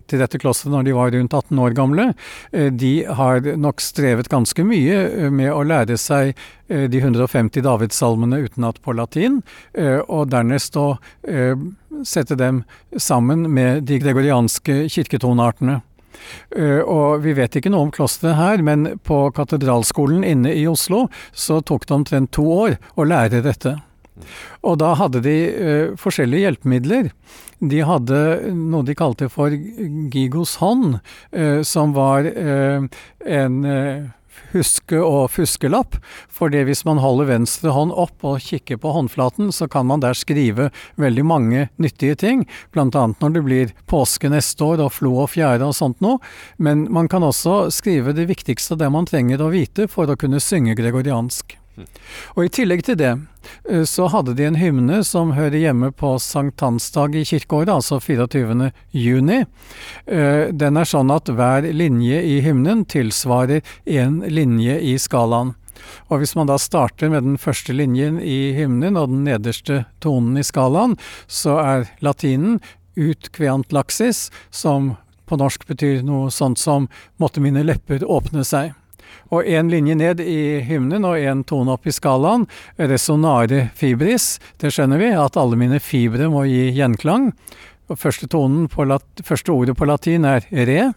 til 0.09 0.23
dette 0.23 0.41
klosteret 0.41 0.73
når 0.73 0.87
de 0.87 0.95
var 0.97 1.13
rundt 1.15 1.35
18 1.37 1.61
år 1.65 1.77
gamle, 1.77 2.07
eh, 2.53 2.71
de 2.73 2.93
har 3.05 3.45
nok 3.61 3.83
strevet 3.85 4.31
ganske 4.33 4.65
mye 4.67 5.01
eh, 5.09 5.31
med 5.31 5.53
å 5.53 5.65
lære 5.67 5.99
seg 6.01 6.33
eh, 6.69 6.87
de 6.91 7.03
150 7.03 7.65
davidssalmene 7.67 8.41
utenat 8.47 8.81
på 8.83 8.97
latin, 8.97 9.43
og 10.09 10.31
dernest 10.33 10.77
å 10.79 10.99
sette 12.07 12.37
dem 12.39 12.63
sammen 12.97 13.47
med 13.53 13.85
de 13.89 13.99
gregorianske 14.03 14.87
kirketoneartene. 14.93 15.81
Uh, 16.57 16.83
og 16.83 17.25
vi 17.25 17.35
vet 17.39 17.59
ikke 17.59 17.73
noe 17.73 17.89
om 17.89 17.95
klosteret 17.95 18.39
her, 18.39 18.65
men 18.65 18.99
på 19.07 19.27
katedralskolen 19.37 20.25
inne 20.27 20.55
i 20.55 20.67
Oslo 20.71 21.07
så 21.33 21.61
tok 21.61 21.89
det 21.89 21.97
omtrent 21.99 22.33
to 22.37 22.47
år 22.53 22.79
å 22.97 23.07
lære 23.09 23.45
dette. 23.47 23.79
Og 24.67 24.81
da 24.83 24.95
hadde 24.99 25.23
de 25.23 25.37
uh, 25.55 25.97
forskjellige 26.01 26.49
hjelpemidler. 26.49 27.13
De 27.59 27.83
hadde 27.87 28.19
noe 28.55 28.87
de 28.87 28.95
kalte 28.99 29.31
for 29.31 29.55
Gigos 29.55 30.57
hånd, 30.63 30.99
uh, 31.35 31.61
som 31.67 31.95
var 31.97 32.27
en 32.29 33.61
huske- 34.53 35.03
og 35.03 35.31
fuskelapp. 35.35 35.99
For 36.29 36.49
hvis 36.49 36.85
man 36.85 36.99
holder 37.03 37.31
venstre 37.33 37.75
hånd 37.75 37.93
opp 37.93 38.25
og 38.25 38.41
kikker 38.41 38.81
på 38.81 38.93
håndflaten, 38.95 39.53
så 39.53 39.69
kan 39.69 39.87
man 39.87 40.01
der 40.01 40.15
skrive 40.15 40.71
veldig 40.97 41.25
mange 41.25 41.69
nyttige 41.79 42.17
ting. 42.17 42.47
Annet 42.79 43.21
når 43.21 43.33
det 43.35 43.45
blir 43.45 43.73
påske 43.87 44.31
neste 44.31 44.65
år 44.65 44.81
og 44.87 44.93
flo 44.97 45.15
og 45.25 45.33
fjære 45.35 45.67
og 45.67 45.77
sånt 45.77 46.01
noe. 46.01 46.19
Men 46.59 46.87
man 46.93 47.09
kan 47.09 47.23
også 47.23 47.69
skrive 47.75 48.15
det 48.17 48.29
viktigste 48.31 48.79
det 48.79 48.91
man 48.91 49.07
trenger 49.07 49.43
å 49.43 49.53
vite 49.53 49.89
for 49.91 50.09
å 50.09 50.19
kunne 50.19 50.41
synge 50.41 50.79
gregoriansk. 50.79 51.59
Og 52.37 52.47
I 52.47 52.53
tillegg 52.53 52.85
til 52.87 52.99
det 53.01 53.13
eh, 53.69 53.85
så 53.89 54.09
hadde 54.13 54.35
de 54.39 54.47
en 54.49 54.59
hymne 54.59 55.03
som 55.07 55.35
hører 55.37 55.59
hjemme 55.61 55.93
på 55.97 56.15
sankthansdag 56.23 57.17
i 57.21 57.25
kirkeåret, 57.29 57.73
altså 57.73 58.01
24. 58.03 58.71
juni. 58.97 59.45
Eh, 60.07 60.51
den 60.53 60.81
er 60.81 60.89
sånn 60.89 61.13
at 61.15 61.31
hver 61.31 61.69
linje 61.73 62.21
i 62.25 62.39
hymnen 62.45 62.85
tilsvarer 62.89 63.65
én 63.87 64.23
linje 64.29 64.79
i 64.81 64.99
skalaen. 65.01 65.55
Og 66.09 66.21
Hvis 66.21 66.35
man 66.37 66.49
da 66.51 66.59
starter 66.59 67.11
med 67.13 67.25
den 67.25 67.39
første 67.39 67.73
linjen 67.73 68.19
i 68.21 68.53
hymnen 68.57 68.99
og 68.99 69.13
den 69.13 69.25
nederste 69.29 69.85
tonen 70.03 70.39
i 70.41 70.47
skalaen, 70.47 70.97
så 71.27 71.59
er 71.63 71.91
latinen 72.05 72.59
ut 72.99 73.31
kveant 73.33 73.73
laxis, 73.73 74.29
som 74.51 74.97
på 75.29 75.39
norsk 75.39 75.67
betyr 75.69 76.03
noe 76.07 76.33
sånt 76.35 76.59
som 76.59 76.89
måtte 77.21 77.43
mine 77.45 77.63
lepper 77.67 78.05
åpne 78.05 78.45
seg. 78.49 78.73
Og 79.35 79.45
én 79.47 79.71
linje 79.73 79.97
ned 79.99 80.23
i 80.25 80.61
hymnen 80.65 81.07
og 81.09 81.19
én 81.21 81.45
tone 81.49 81.75
opp 81.75 81.89
i 81.89 81.95
skalaen. 81.95 82.47
Resonare 82.77 83.69
fibris. 83.77 84.37
Det 84.61 84.73
skjønner 84.75 85.01
vi, 85.01 85.11
at 85.17 85.37
alle 85.41 85.59
mine 85.61 85.81
fibre 85.83 86.31
må 86.33 86.47
gi 86.49 86.71
gjenklang. 86.77 87.33
Og 87.89 87.99
første, 87.99 88.29
første 89.25 89.53
ordet 89.53 89.77
på 89.77 89.89
latin 89.89 90.27
er 90.29 90.49
re. 90.53 90.91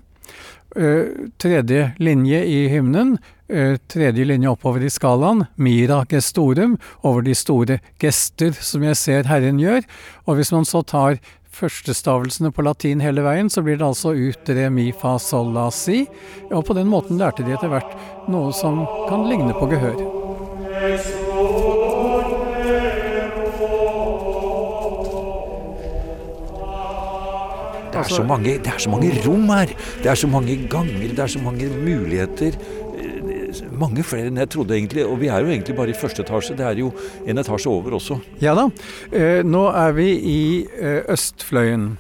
Uh, 0.71 1.27
tredje 1.35 1.89
linje 1.99 2.37
i 2.47 2.59
hymnen, 2.71 3.17
uh, 3.51 3.75
tredje 3.91 4.23
linje 4.23 4.47
oppover 4.47 4.85
i 4.87 4.91
skalaen, 4.91 5.41
mira 5.59 6.05
gestorum, 6.07 6.77
over 7.03 7.25
de 7.25 7.35
store 7.35 7.81
gester 7.99 8.55
som 8.55 8.85
jeg 8.87 8.95
ser 8.95 9.27
Herren 9.27 9.59
gjør. 9.59 9.83
Og 10.31 10.39
hvis 10.39 10.53
man 10.55 10.67
så 10.67 10.79
tar 10.87 11.19
førstestavelsene 11.55 12.51
på 12.55 12.63
latin 12.65 13.01
hele 13.03 13.23
veien, 13.25 13.49
så 13.51 13.63
blir 13.65 13.79
det 13.79 13.87
altså 13.87 14.13
ut 14.15 14.51
re 14.55 14.69
mi 14.73 14.89
fa 14.95 15.17
sol 15.19 15.51
la 15.55 15.67
si. 15.75 16.05
Og 16.51 16.65
på 16.67 16.75
den 16.77 16.89
måten 16.91 17.19
lærte 17.19 17.45
de 17.45 17.55
etter 17.55 17.71
hvert 17.71 17.95
noe 18.31 18.53
som 18.55 18.85
kan 19.09 19.27
ligne 19.29 19.53
på 19.57 19.69
gehør. 19.71 19.99
Det 27.91 27.99
er, 28.07 28.15
så 28.15 28.23
mange, 28.25 28.55
det 28.57 28.71
er 28.71 28.79
så 28.81 28.89
mange 28.89 29.11
rom 29.21 29.49
her. 29.51 29.69
Det 30.01 30.09
er 30.09 30.17
så 30.17 30.27
mange 30.31 30.55
ganger, 30.71 31.11
det 31.11 31.21
er 31.21 31.29
så 31.29 31.41
mange 31.43 31.67
muligheter 31.69 32.55
mange 33.77 34.05
flere 34.05 34.31
enn 34.31 34.39
jeg 34.41 34.51
trodde 34.53 34.77
egentlig. 34.77 35.05
Og 35.07 35.19
vi 35.21 35.31
er 35.31 35.41
jo 35.43 35.51
egentlig 35.51 35.75
bare 35.77 35.93
i 35.93 35.97
første 35.97 36.25
etasje. 36.25 36.57
Det 36.59 36.67
er 36.67 36.79
jo 36.81 36.91
en 37.25 37.41
etasje 37.41 37.71
over 37.71 37.97
også. 37.99 38.19
Ja 38.43 38.55
da. 38.57 38.69
Eh, 39.11 39.41
nå 39.47 39.65
er 39.71 39.97
vi 39.97 40.07
i 40.15 40.39
eh, 40.79 41.01
østfløyen. 41.11 41.91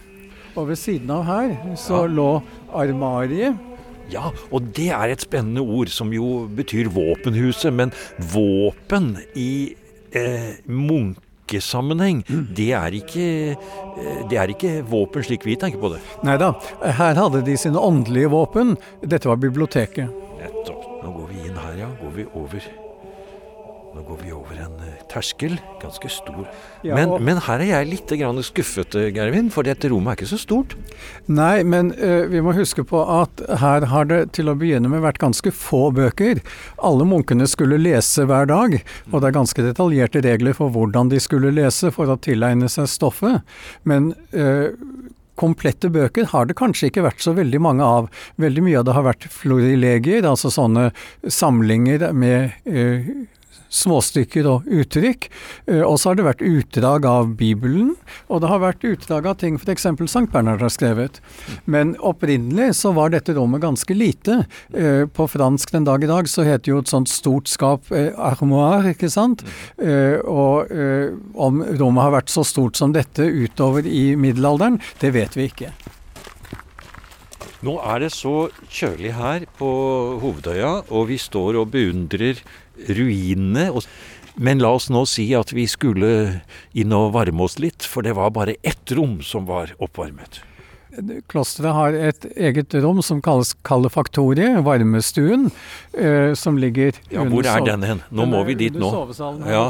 Og 0.55 0.67
ved 0.67 0.79
siden 0.79 1.11
av 1.15 1.27
her 1.29 1.53
så 1.79 2.03
ja. 2.05 2.11
lå 2.11 2.31
armariet. 2.75 3.67
Ja, 4.11 4.27
og 4.51 4.73
det 4.75 4.89
er 4.91 5.13
et 5.13 5.23
spennende 5.23 5.63
ord 5.63 5.91
som 5.93 6.11
jo 6.11 6.45
betyr 6.51 6.91
våpenhuset. 6.91 7.71
Men 7.73 7.93
våpen 8.33 9.13
i 9.39 9.73
eh, 10.11 10.51
munkesammenheng, 10.67 12.25
mm. 12.27 12.43
det, 12.57 12.71
er 12.75 12.99
ikke, 12.99 13.29
eh, 13.55 14.21
det 14.31 14.41
er 14.41 14.51
ikke 14.55 14.75
våpen 14.91 15.25
slik 15.27 15.47
vi 15.47 15.55
tenker 15.59 15.79
på 15.81 15.93
det. 15.95 16.03
Nei 16.27 16.37
da. 16.41 16.53
Her 16.83 17.23
hadde 17.23 17.45
de 17.47 17.57
sine 17.59 17.79
åndelige 17.79 18.33
våpen. 18.35 18.75
Dette 19.01 19.31
var 19.31 19.39
biblioteket. 19.39 20.11
Nettopp. 20.41 20.80
Går 22.11 22.17
vi 22.17 22.25
over 22.35 22.63
Nå 23.95 24.01
går 24.03 24.17
vi 24.23 24.31
over 24.35 24.57
en 24.59 24.73
uh, 24.83 24.87
terskel. 25.11 25.53
Ganske 25.81 26.09
stor. 26.11 26.45
Ja, 26.83 26.95
men, 26.95 27.11
men, 27.23 27.39
her 27.43 27.59
er 27.63 27.69
jeg 27.69 27.87
litt 27.89 28.11
skuffet, 28.47 28.95
eh, 28.95 29.09
Gervin, 29.15 29.49
for 29.51 29.67
dette 29.67 29.87
rommet 29.91 30.11
er 30.11 30.19
ikke 30.19 30.29
så 30.31 30.39
stort. 30.39 30.75
Nei, 31.27 31.63
men 31.63 31.91
uh, 31.99 32.27
vi 32.31 32.39
må 32.43 32.51
huske 32.55 32.83
på 32.87 32.99
at 33.03 33.43
her 33.59 33.87
har 33.91 34.07
det 34.07 34.33
til 34.35 34.51
å 34.51 34.55
begynne 34.55 34.91
med 34.91 35.03
vært 35.03 35.19
ganske 35.23 35.51
få 35.51 35.89
bøker. 35.95 36.39
Alle 36.79 37.07
munkene 37.07 37.47
skulle 37.47 37.79
lese 37.79 38.27
hver 38.27 38.47
dag, 38.51 38.79
og 39.11 39.17
det 39.19 39.31
er 39.31 39.39
ganske 39.39 39.67
detaljerte 39.67 40.23
regler 40.23 40.55
for 40.55 40.71
hvordan 40.71 41.11
de 41.11 41.19
skulle 41.19 41.51
lese 41.55 41.91
for 41.95 42.11
å 42.11 42.19
tilegne 42.19 42.71
seg 42.71 42.91
stoffet. 42.91 43.43
Men 43.87 44.13
uh, 44.35 44.71
komplette 45.41 45.89
bøker 45.93 46.29
har 46.31 46.47
det 46.47 46.57
kanskje 46.59 46.91
ikke 46.91 47.05
vært 47.07 47.25
så 47.25 47.35
veldig 47.37 47.61
mange 47.63 47.85
av. 47.85 48.09
Veldig 48.41 48.65
mye 48.65 48.79
av 48.81 48.87
det 48.87 48.97
har 48.97 49.07
vært 49.09 49.27
florilegier, 49.33 50.27
altså 50.27 50.53
sånne 50.53 50.89
samlinger 51.27 52.11
med 52.13 52.53
eh, 52.69 53.11
småstykker 53.71 54.47
og 54.49 54.67
uttrykk. 54.69 55.27
Eh, 55.67 55.81
og 55.81 55.97
så 55.99 56.11
har 56.11 56.19
det 56.19 56.27
vært 56.27 56.43
utdrag 56.45 57.07
av 57.09 57.33
Bibelen, 57.39 57.93
og 58.27 58.43
det 58.43 58.51
har 58.51 58.63
vært 58.63 58.85
utdrag 58.87 59.29
av 59.31 59.39
ting 59.41 59.59
f.eks. 59.59 59.87
Sankt 60.11 60.33
Bernhard 60.33 60.63
har 60.63 60.73
skrevet. 60.73 61.21
Men 61.65 61.95
opprinnelig 61.97 62.75
så 62.81 62.93
var 62.97 63.13
dette 63.13 63.35
rommet 63.37 63.63
ganske 63.63 63.95
lite. 63.95 64.43
Eh, 64.73 65.05
på 65.07 65.27
fransk 65.31 65.73
den 65.75 65.87
dag 65.87 66.03
i 66.03 66.11
dag 66.11 66.29
så 66.29 66.45
heter 66.47 66.73
jo 66.73 66.81
et 66.83 66.91
sånt 66.91 67.11
stort 67.11 67.51
skap 67.51 67.91
eh, 67.95 68.11
armoire, 68.17 68.93
ikke 68.95 69.09
sant. 69.11 69.43
Og 69.81 70.71
om 71.41 71.61
rommet 71.79 72.03
har 72.03 72.13
vært 72.15 72.33
så 72.33 72.43
stort 72.47 72.79
som 72.79 72.93
dette 72.95 73.23
utover 73.25 73.87
i 73.87 74.11
middelalderen, 74.19 74.79
det 75.01 75.13
vet 75.15 75.37
vi 75.37 75.49
ikke. 75.51 75.71
Nå 77.61 77.75
er 77.85 78.01
det 78.01 78.09
så 78.15 78.49
kjølig 78.73 79.13
her 79.13 79.45
på 79.59 79.69
Hovedøya, 80.21 80.71
og 80.89 81.11
vi 81.11 81.17
står 81.21 81.59
og 81.61 81.69
beundrer 81.75 82.39
ruinene. 82.89 83.67
Men 84.41 84.61
la 84.63 84.71
oss 84.73 84.89
nå 84.89 85.03
si 85.09 85.27
at 85.37 85.51
vi 85.53 85.67
skulle 85.69 86.41
inn 86.73 86.95
og 86.97 87.11
varme 87.13 87.45
oss 87.45 87.59
litt, 87.61 87.85
for 87.85 88.01
det 88.05 88.15
var 88.17 88.33
bare 88.33 88.57
ett 88.65 88.95
rom 88.97 89.19
som 89.25 89.45
var 89.49 89.75
oppvarmet. 89.77 90.41
Klosteret 91.31 91.71
har 91.77 91.95
et 92.09 92.25
eget 92.33 92.73
rom 92.83 92.99
som 93.05 93.21
kalles 93.23 93.53
kalefaktoriet, 93.67 94.57
varmestuen, 94.65 95.47
eh, 95.93 96.33
som 96.35 96.57
ligger 96.59 96.97
Ja, 97.13 97.23
Hvor 97.23 97.47
er 97.47 97.63
den 97.63 97.85
hen? 97.87 98.01
Nå 98.09 98.25
må 98.27 98.43
vi 98.49 98.57
dit 98.59 98.75
nå. 98.75 98.89
Under 98.89 99.53
ja. 99.53 99.65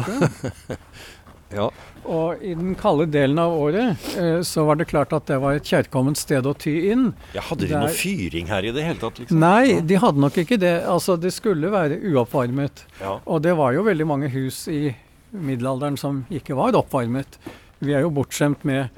ja. 1.60 1.70
Og 2.10 2.42
i 2.42 2.54
den 2.58 2.74
kalde 2.80 3.06
delen 3.14 3.38
av 3.42 3.54
året 3.54 4.06
eh, 4.18 4.40
så 4.48 4.66
var 4.66 4.80
det 4.80 4.88
klart 4.90 5.14
at 5.14 5.28
det 5.30 5.38
var 5.44 5.60
et 5.60 5.68
kjærkomment 5.68 6.18
sted 6.18 6.48
å 6.50 6.54
ty 6.58 6.74
inn. 6.92 7.12
Ja, 7.36 7.44
Hadde 7.46 7.68
de 7.68 7.74
Der... 7.76 7.86
noe 7.86 7.94
fyring 7.96 8.50
her 8.50 8.66
i 8.66 8.74
det 8.74 8.86
hele 8.88 9.02
tatt? 9.04 9.22
Liksom? 9.22 9.42
Nei, 9.42 9.80
de 9.86 10.00
hadde 10.02 10.24
nok 10.24 10.40
ikke 10.42 10.58
det. 10.62 10.80
Altså, 10.90 11.18
det 11.22 11.34
skulle 11.36 11.72
være 11.74 12.00
uoppvarmet. 12.12 12.86
Ja. 13.02 13.20
Og 13.26 13.44
det 13.46 13.54
var 13.60 13.76
jo 13.78 13.86
veldig 13.88 14.08
mange 14.10 14.32
hus 14.34 14.64
i 14.72 14.90
middelalderen 15.32 16.00
som 16.00 16.24
ikke 16.34 16.58
var 16.58 16.76
oppvarmet. 16.80 17.38
Vi 17.82 17.94
er 17.96 18.04
jo 18.06 18.12
bortskjemt 18.14 18.66
med 18.68 18.90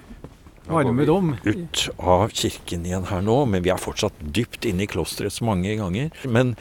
varme 0.68 1.06
rom. 1.06 1.34
Ut 1.44 1.90
av 2.00 2.30
kirken 2.32 2.86
igjen 2.88 3.08
her 3.10 3.24
nå, 3.26 3.36
men 3.52 3.64
vi 3.66 3.72
er 3.74 3.82
fortsatt 3.82 4.16
dypt 4.36 4.66
inne 4.70 4.86
i 4.86 4.90
klosteret 4.90 5.36
så 5.36 5.46
mange 5.48 5.76
ganger. 5.80 6.12
Men 6.24 6.56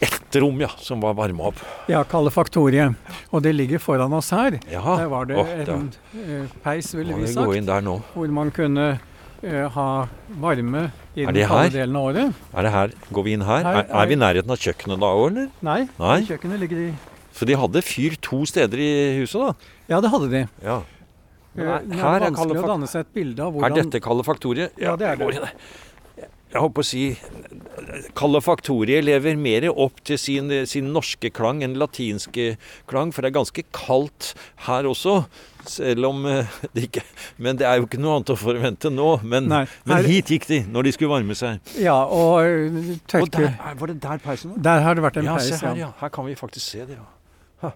ett 0.00 0.36
rom, 0.36 0.60
ja, 0.60 0.68
som 0.78 1.00
var 1.00 1.14
varma 1.14 1.50
opp. 1.50 1.60
Ja, 1.90 2.04
Kalefaktoriet. 2.06 2.94
Og 3.30 3.42
det 3.42 3.52
ligger 3.56 3.82
foran 3.82 4.12
oss 4.14 4.30
her. 4.34 4.58
Ja. 4.70 4.82
Der 4.84 5.10
var 5.10 5.28
det 5.28 5.38
oh, 5.40 5.50
en 5.50 5.90
uh, 6.14 6.58
peis, 6.62 6.92
ville 6.94 7.16
vi 7.18 7.30
sagt. 7.32 7.46
Gå 7.46 7.58
inn 7.58 7.68
der 7.68 7.82
nå. 7.84 7.98
Hvor 8.14 8.34
man 8.34 8.52
kunne 8.54 8.88
uh, 8.98 9.64
ha 9.74 9.88
varme 10.42 10.88
i 11.14 11.26
den 11.26 11.40
kalde 11.50 11.72
delen 11.74 11.98
av 11.98 12.10
året. 12.12 12.44
Er 12.52 12.68
det 12.68 12.74
her? 12.76 12.94
Går 13.10 13.26
vi 13.26 13.34
inn 13.38 13.46
her? 13.48 13.64
her 13.66 13.80
er, 13.82 13.88
er, 13.88 14.10
vi 14.10 14.18
i 14.18 14.20
nærheten 14.20 14.54
av 14.54 14.62
kjøkkenet 14.68 15.02
da 15.02 15.10
òg, 15.16 15.24
eller? 15.32 15.50
Nei, 15.66 15.80
Nei, 15.98 16.20
kjøkkenet 16.30 16.62
ligger 16.62 16.84
i 16.84 16.92
Så 17.34 17.48
de 17.48 17.58
hadde 17.58 17.82
fyr 17.86 18.14
to 18.22 18.44
steder 18.50 18.84
i 18.84 18.92
huset, 19.22 19.42
da? 19.42 19.74
Ja, 19.90 20.00
det 20.04 20.14
hadde 20.14 20.30
de. 20.36 20.46
Ja. 20.62 20.78
Uh, 21.58 21.64
her 21.64 22.20
er 22.20 22.28
vanskelig 22.28 22.62
å 22.62 22.70
danne 22.70 22.86
seg 22.86 23.02
et 23.02 23.14
bilde 23.16 23.42
av 23.42 23.54
hvordan 23.56 23.72
Er 23.72 23.80
dette 23.80 24.04
kalefaktoriet? 24.04 24.78
Ja, 24.78 24.94
det 25.00 25.08
er 25.10 25.18
det 25.18 25.48
jeg 26.48 26.62
håper 26.64 26.84
å 26.84 26.86
si 26.86 27.02
Kalafaktoriet 28.16 29.04
lever 29.04 29.36
mer 29.40 29.68
opp 29.70 30.00
til 30.06 30.18
sin, 30.20 30.50
sin, 30.68 30.90
norske 30.94 31.30
klang 31.34 31.62
enn 31.64 31.76
latinske 31.80 32.54
klang, 32.88 33.12
for 33.12 33.24
det 33.24 33.30
er 33.30 33.38
ganske 33.38 33.64
kaldt 33.76 34.32
her 34.66 34.88
også. 34.88 35.22
Selv 35.68 36.08
om 36.08 36.24
eh, 36.24 36.48
det 36.72 36.86
ikke 36.86 37.02
Men 37.44 37.58
det 37.60 37.66
er 37.68 37.76
jo 37.76 37.84
ikke 37.84 38.00
noe 38.00 38.14
annet 38.16 38.32
å 38.32 38.38
forvente 38.40 38.88
nå. 38.92 39.08
Men, 39.28 39.50
Nei, 39.50 39.64
men 39.88 40.08
hit 40.08 40.32
gikk 40.32 40.48
de 40.48 40.62
når 40.64 40.88
de 40.88 40.94
skulle 40.96 41.12
varme 41.12 41.36
seg. 41.36 41.60
Ja, 41.76 41.98
og 42.06 42.40
eh, 42.46 42.96
tørke 43.10 43.26
og 43.26 43.34
der, 43.36 43.76
Var 43.82 43.92
det 43.92 43.98
der 44.06 44.24
peisen 44.24 44.54
var? 44.54 44.64
Der 44.70 44.84
har 44.86 44.96
det 44.96 45.04
vært 45.04 45.20
en 45.20 45.28
ja, 45.28 45.36
peis, 45.36 45.52
se 45.52 45.60
her, 45.66 45.78
ja. 45.84 45.92
Her 46.00 46.12
kan 46.14 46.28
vi 46.28 46.36
faktisk 46.38 46.64
se 46.64 46.88
det, 46.88 46.96
ja. 46.96 47.74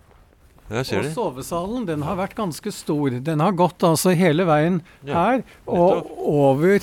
og 0.73 1.09
sovesalen 1.13 1.85
den 1.85 2.05
har 2.07 2.17
vært 2.17 2.39
ganske 2.39 2.73
stor. 2.73 3.19
Den 3.21 3.45
har 3.45 3.53
gått 3.59 3.85
altså 3.85 4.15
hele 4.17 4.49
veien 4.49 4.81
her 5.05 5.43
og 5.69 6.09
over 6.17 6.81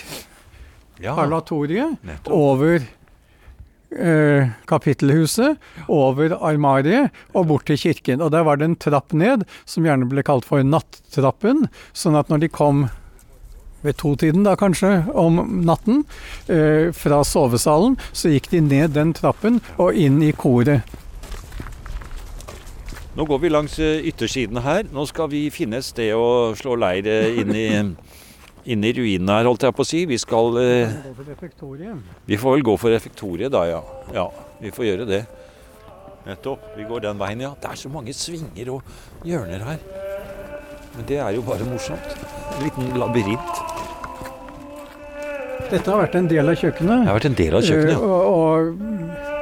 ja, 1.02 1.16
parlatoriet, 1.18 1.98
over 2.28 2.80
eh, 3.92 4.50
kapittelhuset, 4.70 5.60
over 5.88 6.36
armariet 6.38 7.16
og 7.34 7.50
bort 7.52 7.68
til 7.70 7.80
kirken. 7.80 8.22
Og 8.22 8.32
der 8.36 8.46
var 8.48 8.60
det 8.60 8.70
en 8.70 8.80
trapp 8.80 9.14
ned, 9.14 9.46
som 9.66 9.88
gjerne 9.88 10.10
ble 10.10 10.24
kalt 10.26 10.48
for 10.48 10.64
nattrappen. 10.66 11.68
Sånn 11.94 12.20
at 12.20 12.32
når 12.32 12.46
de 12.46 12.54
kom 12.54 12.88
ved 13.82 13.96
totiden 14.00 14.44
da 14.44 14.58
kanskje, 14.60 15.06
om 15.16 15.40
natten, 15.66 16.04
eh, 16.52 16.92
fra 16.92 17.24
sovesalen, 17.24 17.98
så 18.12 18.32
gikk 18.34 18.50
de 18.52 18.62
ned 18.62 18.96
den 18.98 19.14
trappen 19.16 19.62
og 19.78 19.96
inn 19.96 20.22
i 20.24 20.34
koret. 20.36 20.84
Nå 23.16 23.26
går 23.26 23.40
vi 23.40 23.50
langs 23.50 23.80
eh, 23.80 24.06
yttersiden 24.08 24.62
her. 24.64 24.86
Nå 24.94 25.06
skal 25.10 25.32
vi 25.32 25.50
finne 25.52 25.80
et 25.80 25.88
sted 25.88 26.14
å 26.16 26.56
slå 26.60 26.76
leir 26.80 27.08
eh, 27.10 27.40
inn 27.42 27.56
i, 27.56 27.68
inn 28.66 28.84
i 28.84 28.92
ruinene 28.94 29.38
her, 29.40 29.48
holdt 29.48 29.64
jeg 29.68 29.76
på 29.76 29.86
å 29.86 29.88
si. 29.88 30.06
Vi 30.10 30.18
skal 30.20 30.58
eh, 30.62 30.92
Vi 32.28 32.38
får 32.38 32.58
vel 32.58 32.64
gå 32.68 32.76
for 32.78 32.90
refektoriet 32.94 33.52
da, 33.54 33.64
ja. 33.70 33.82
Ja, 34.16 34.28
vi 34.60 34.72
får 34.76 34.86
gjøre 34.90 35.08
det. 35.10 35.22
Nettopp. 36.28 36.66
Vi 36.78 36.84
går 36.90 37.06
den 37.08 37.18
veien, 37.22 37.42
ja. 37.48 37.54
Det 37.62 37.72
er 37.72 37.80
så 37.80 37.90
mange 37.90 38.14
svinger 38.14 38.74
og 38.76 39.26
hjørner 39.26 39.64
her. 39.66 39.80
Men 40.98 41.06
det 41.08 41.20
er 41.24 41.32
jo 41.38 41.42
bare 41.48 41.66
morsomt. 41.70 42.16
En 42.58 42.64
liten 42.66 42.92
labyrint. 43.00 43.64
Dette 45.70 45.86
har 45.86 46.00
vært 46.02 46.16
en 46.18 46.28
del 46.30 46.50
av 46.50 46.56
kjøkkenet. 46.58 47.04
Det 47.06 47.12
har 47.12 47.18
vært 47.20 47.30
en 47.30 47.38
del 47.38 47.60
av 47.60 47.62
kjøkkenet, 47.66 47.94
Eh, 47.94 47.94
ja. 47.94 48.00
Og, 48.00 48.24
og 48.26 49.36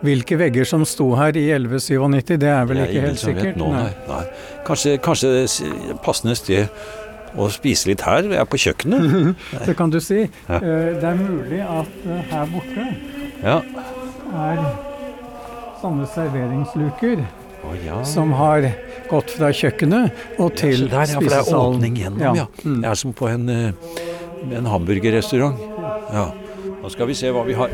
hvilke 0.00 0.38
vegger 0.40 0.64
som 0.64 0.84
sto 0.88 1.10
her 1.18 1.36
i 1.36 1.42
1197, 1.52 2.38
det 2.40 2.48
er 2.48 2.64
vel 2.64 2.78
Det 2.80 2.84
er 2.86 2.92
ikke 2.94 3.06
helt 3.06 3.20
sikkert. 3.20 3.56
nå, 3.60 3.68
nei. 3.74 3.90
nei. 4.08 4.22
Kanskje, 4.64 4.94
kanskje 5.04 5.32
passende 6.04 6.36
sted 6.38 6.68
å 7.36 7.48
spise 7.52 7.88
litt 7.90 8.02
her. 8.06 8.22
Vi 8.30 8.36
er 8.38 8.44
på 8.50 8.58
kjøkkenet. 8.58 9.36
Det 9.66 9.76
kan 9.78 9.90
du 9.92 10.00
si. 10.02 10.22
Ja. 10.48 10.56
Eh, 10.60 10.94
Det 11.00 11.04
er 11.10 11.18
mulig 11.20 11.60
at 11.64 12.06
eh, 12.06 12.22
her 12.32 12.46
borte 12.54 12.86
Ja. 13.42 13.58
er 14.30 14.64
sånne 15.80 16.06
serveringsluker 16.14 17.22
Oh, 17.60 17.74
ja. 17.84 17.98
som 18.08 18.32
har 18.32 18.64
gått 19.10 19.30
fra 19.36 19.50
kjøkkenet 19.52 20.12
og 20.40 20.54
til 20.56 20.86
ja, 20.86 20.88
der, 20.94 21.10
ja, 21.12 21.18
for 21.20 21.28
det 21.28 21.38
er 21.40 21.58
åpning 21.58 21.96
gjennom, 22.00 22.36
ja. 22.38 22.46
Mm. 22.64 22.78
Det 22.80 22.88
er 22.88 22.94
som 22.96 23.12
på 23.12 23.28
en, 23.28 23.48
eh, 23.52 24.56
en 24.56 24.66
hamburgerrestaurant. 24.72 25.58
Ja. 26.12 26.30
Nå 26.80 26.88
skal 26.92 27.06
vi 27.10 27.14
se 27.18 27.28
hva 27.34 27.42
vi 27.44 27.52
har. 27.58 27.68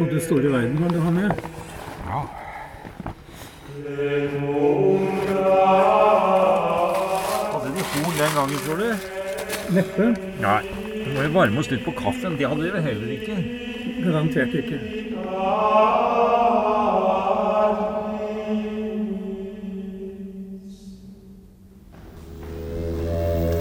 Og 0.00 0.06
du 0.10 0.20
store 0.24 0.52
verden 0.52 0.76
kan 0.78 0.92
du 0.94 1.00
ha 1.04 1.10
med. 1.10 1.30
Hadde 3.90 3.98
de 7.74 7.82
horn 7.90 8.14
den 8.18 8.32
gangen, 8.36 8.58
tror 8.64 8.76
du? 8.76 8.94
Neppe. 9.74 10.04
Nei. 10.40 10.62
Vi 11.00 11.08
må 11.14 11.20
jo 11.24 11.30
varme 11.34 11.58
oss 11.58 11.70
litt 11.72 11.82
på 11.82 11.90
kaffen. 11.98 12.36
Det 12.38 12.46
hadde 12.46 12.62
vi 12.62 12.70
vel 12.70 12.82
heller 12.86 13.08
ikke. 13.16 13.36
Garantert 14.04 14.54
ikke. 14.54 14.78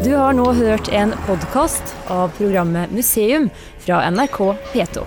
Du 0.05 0.11
har 0.15 0.33
nå 0.37 0.53
hørt 0.53 0.87
en 0.93 1.13
podkast 1.25 1.83
av 2.07 2.29
programmet 2.37 2.91
Museum 2.93 3.49
fra 3.81 4.11
NRK 4.13 4.37
P2. 4.73 5.03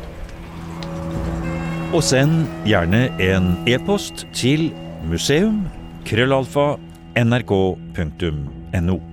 Og 1.93 2.03
send 2.03 2.47
gjerne 2.65 3.11
en 3.21 3.57
e-post 3.69 4.27
til 4.33 4.73
museum 5.09 5.69
nrk.no. 7.15 9.12